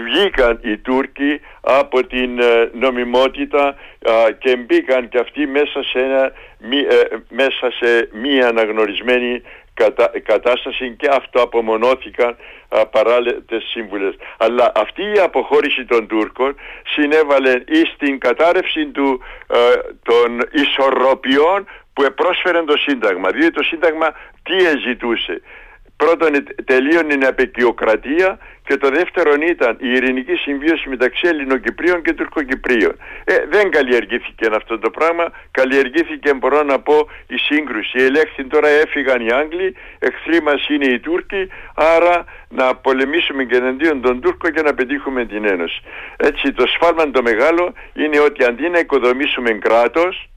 βγήκαν 0.04 0.58
οι 0.62 0.78
Τούρκοι 0.78 1.40
από 1.60 2.06
την 2.06 2.38
ε, 2.38 2.70
νομιμότητα 2.72 3.76
και 4.38 4.56
μπήκαν 4.56 5.08
και 5.08 5.18
αυτοί 5.18 5.46
μέσα 5.46 5.82
σε, 5.82 5.98
ένα, 5.98 6.32
μέσα 7.28 7.70
σε 7.80 8.08
μία 8.12 8.48
αναγνωρισμένη 8.48 9.42
κατάσταση 10.22 10.94
και 10.98 11.08
αυτό 11.12 11.42
απομονώθηκαν 11.42 12.36
παράλληλες 12.90 13.64
σύμβουλες. 13.70 14.14
Αλλά 14.38 14.72
αυτή 14.74 15.02
η 15.02 15.18
αποχώρηση 15.18 15.84
των 15.84 16.06
Τούρκων 16.06 16.56
συνέβαλε 16.84 17.52
στην 17.94 18.18
κατάρρευση 18.18 18.86
του, 18.86 19.22
των 20.02 20.40
ισορροπιών 20.52 21.66
που 21.98 22.14
πρόσφερε 22.14 22.62
το 22.62 22.76
Σύνταγμα. 22.76 23.30
Διότι 23.30 23.50
το 23.50 23.62
Σύνταγμα 23.62 24.08
τι 24.42 24.56
εζητούσε. 24.56 25.40
Πρώτον 25.96 26.30
τελείωνε 26.64 27.14
η 27.22 27.26
απεκιοκρατία 27.26 28.38
και 28.66 28.76
το 28.76 28.88
δεύτερο 28.88 29.32
ήταν 29.54 29.76
η 29.80 29.88
ειρηνική 29.92 30.34
συμβίωση 30.34 30.88
μεταξύ 30.88 31.28
Ελληνοκυπρίων 31.28 32.02
και 32.02 32.12
Τουρκοκυπρίων. 32.12 32.96
Ε, 33.24 33.34
δεν 33.50 33.70
καλλιεργήθηκε 33.70 34.48
αυτό 34.52 34.78
το 34.78 34.90
πράγμα, 34.90 35.32
καλλιεργήθηκε 35.50 36.34
μπορώ 36.34 36.62
να 36.62 36.80
πω 36.80 37.08
η 37.26 37.36
σύγκρουση. 37.36 37.98
Ελέγχθη 37.98 38.44
τώρα 38.44 38.68
έφυγαν 38.68 39.26
οι 39.26 39.32
Άγγλοι, 39.32 39.76
εχθροί 39.98 40.42
μας 40.42 40.68
είναι 40.68 40.86
οι 40.92 40.98
Τούρκοι, 41.00 41.48
άρα 41.74 42.24
να 42.48 42.74
πολεμήσουμε 42.74 43.44
και 43.44 43.56
εναντίον 43.56 44.00
των 44.00 44.20
Τούρκων 44.20 44.52
και 44.52 44.62
να 44.62 44.74
πετύχουμε 44.74 45.24
την 45.26 45.44
Ένωση. 45.44 45.80
Έτσι 46.16 46.52
το 46.52 46.66
σφάλμα 46.66 47.10
το 47.10 47.22
μεγάλο 47.22 47.72
είναι 47.94 48.20
ότι 48.20 48.44
αντί 48.44 48.68
να 48.68 48.78
οικοδομήσουμε 48.78 49.50
κράτος, 49.50 50.30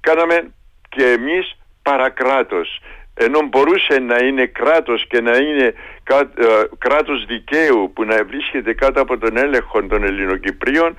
κάναμε 0.00 0.52
και 0.96 1.04
εμείς 1.04 1.56
παρακράτος. 1.82 2.80
Ενώ 3.14 3.40
μπορούσε 3.42 3.98
να 3.98 4.24
είναι 4.24 4.46
κράτος 4.46 5.06
και 5.08 5.20
να 5.20 5.36
είναι 5.36 5.74
ε, 6.04 6.24
κράτος 6.78 7.24
δικαίου 7.26 7.92
που 7.94 8.04
να 8.04 8.24
βρίσκεται 8.24 8.74
κάτω 8.74 9.00
από 9.00 9.18
τον 9.18 9.36
έλεγχο 9.36 9.86
των 9.86 10.04
Ελληνοκυπρίων 10.04 10.96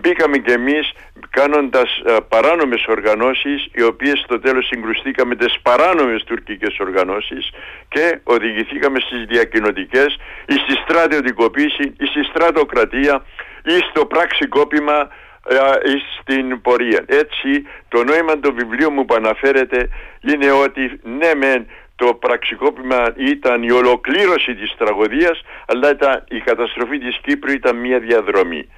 μπήκαμε 0.00 0.36
και 0.38 0.52
εμείς 0.52 0.92
κάνοντας 1.30 2.02
ε, 2.06 2.16
παράνομες 2.28 2.84
οργανώσεις 2.88 3.68
οι 3.72 3.82
οποίες 3.82 4.18
στο 4.24 4.40
τέλος 4.40 4.66
συγκρουστήκαμε 4.66 5.34
τις 5.34 5.60
παράνομες 5.62 6.24
τουρκικές 6.24 6.78
οργανώσεις 6.78 7.50
και 7.88 8.18
οδηγηθήκαμε 8.24 8.98
στις 9.00 9.24
διακοινωτικές 9.24 10.16
ή 10.46 10.52
στη 10.52 10.72
στρατιωτικοποίηση 10.84 11.94
ή 11.98 12.06
στη 12.06 12.24
στρατοκρατία 12.24 13.24
ή 13.64 13.78
στο 13.90 14.06
πραξικόπημα 14.06 14.98
ε, 15.00 15.08
στην 16.20 16.60
πορεία. 16.60 17.04
Έτσι 17.06 17.66
το 17.88 18.04
νόημα 18.04 18.38
του 18.38 18.54
βιβλίου 18.54 18.90
μου 18.90 19.04
που 19.04 19.14
αναφέρεται 19.14 19.88
είναι 20.20 20.50
ότι 20.50 21.00
ναι 21.18 21.34
μεν 21.34 21.66
το 21.96 22.14
πραξικόπημα 22.14 23.12
ήταν 23.16 23.62
η 23.62 23.70
ολοκλήρωση 23.70 24.54
της 24.54 24.74
τραγωδίας 24.78 25.42
αλλά 25.66 25.90
ήταν, 25.90 26.24
η 26.28 26.40
καταστροφή 26.40 26.98
της 26.98 27.18
Κύπρου 27.22 27.52
ήταν 27.52 27.76
μια 27.76 27.98
διαδρομή. 27.98 28.68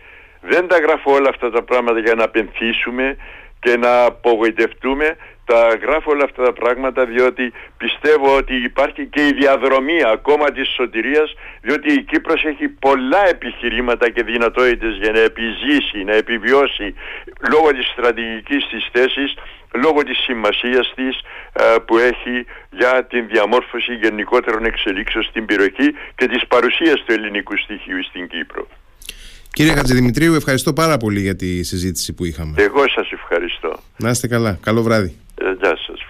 Δεν 0.40 0.68
τα 0.68 0.78
γράφω 0.78 1.12
όλα 1.12 1.28
αυτά 1.28 1.50
τα 1.50 1.62
πράγματα 1.62 1.98
για 1.98 2.14
να 2.14 2.28
πενθήσουμε 2.28 3.16
και 3.60 3.76
να 3.76 4.04
απογοητευτούμε 4.04 5.16
τα 5.46 5.78
γράφω 5.82 6.10
όλα 6.10 6.24
αυτά 6.24 6.42
τα 6.44 6.52
πράγματα 6.52 7.04
διότι 7.04 7.52
πιστεύω 7.76 8.36
ότι 8.36 8.54
υπάρχει 8.62 9.06
και 9.06 9.26
η 9.26 9.32
διαδρομή 9.32 10.04
ακόμα 10.04 10.50
της 10.50 10.68
σωτηρίας 10.76 11.34
διότι 11.60 11.92
η 11.92 12.02
Κύπρος 12.02 12.44
έχει 12.44 12.68
πολλά 12.68 13.28
επιχειρήματα 13.28 14.10
και 14.10 14.22
δυνατότητες 14.22 14.96
για 15.02 15.12
να 15.12 15.18
επιζήσει, 15.18 16.04
να 16.04 16.14
επιβιώσει 16.14 16.94
λόγω 17.52 17.68
της 17.70 17.86
στρατηγικής 17.86 18.66
της 18.70 18.88
θέσης 18.92 19.34
λόγω 19.74 20.02
της 20.02 20.18
σημασίας 20.18 20.92
της 20.94 21.20
ε, 21.52 21.74
που 21.86 21.98
έχει 21.98 22.46
για 22.70 23.04
την 23.04 23.26
διαμόρφωση 23.28 23.94
γενικότερων 23.94 24.64
εξελίξεων 24.64 25.24
στην 25.24 25.46
περιοχή 25.46 25.94
και 26.14 26.26
της 26.26 26.46
παρουσίας 26.46 27.04
του 27.04 27.12
ελληνικού 27.12 27.56
στοιχείου 27.56 28.04
στην 28.04 28.28
Κύπρο. 28.28 28.66
Κύριε 29.56 29.74
Χατζηδημητρίου, 29.74 30.34
ευχαριστώ 30.34 30.72
πάρα 30.72 30.96
πολύ 30.96 31.20
για 31.20 31.36
τη 31.36 31.62
συζήτηση 31.62 32.12
που 32.12 32.24
είχαμε. 32.24 32.54
Εγώ 32.56 32.88
σας 32.88 33.10
ευχαριστώ. 33.12 33.76
Να 33.96 34.10
είστε 34.10 34.28
καλά. 34.28 34.58
Καλό 34.62 34.82
βράδυ. 34.82 35.16
Γεια 35.60 35.76
σας. 35.86 36.05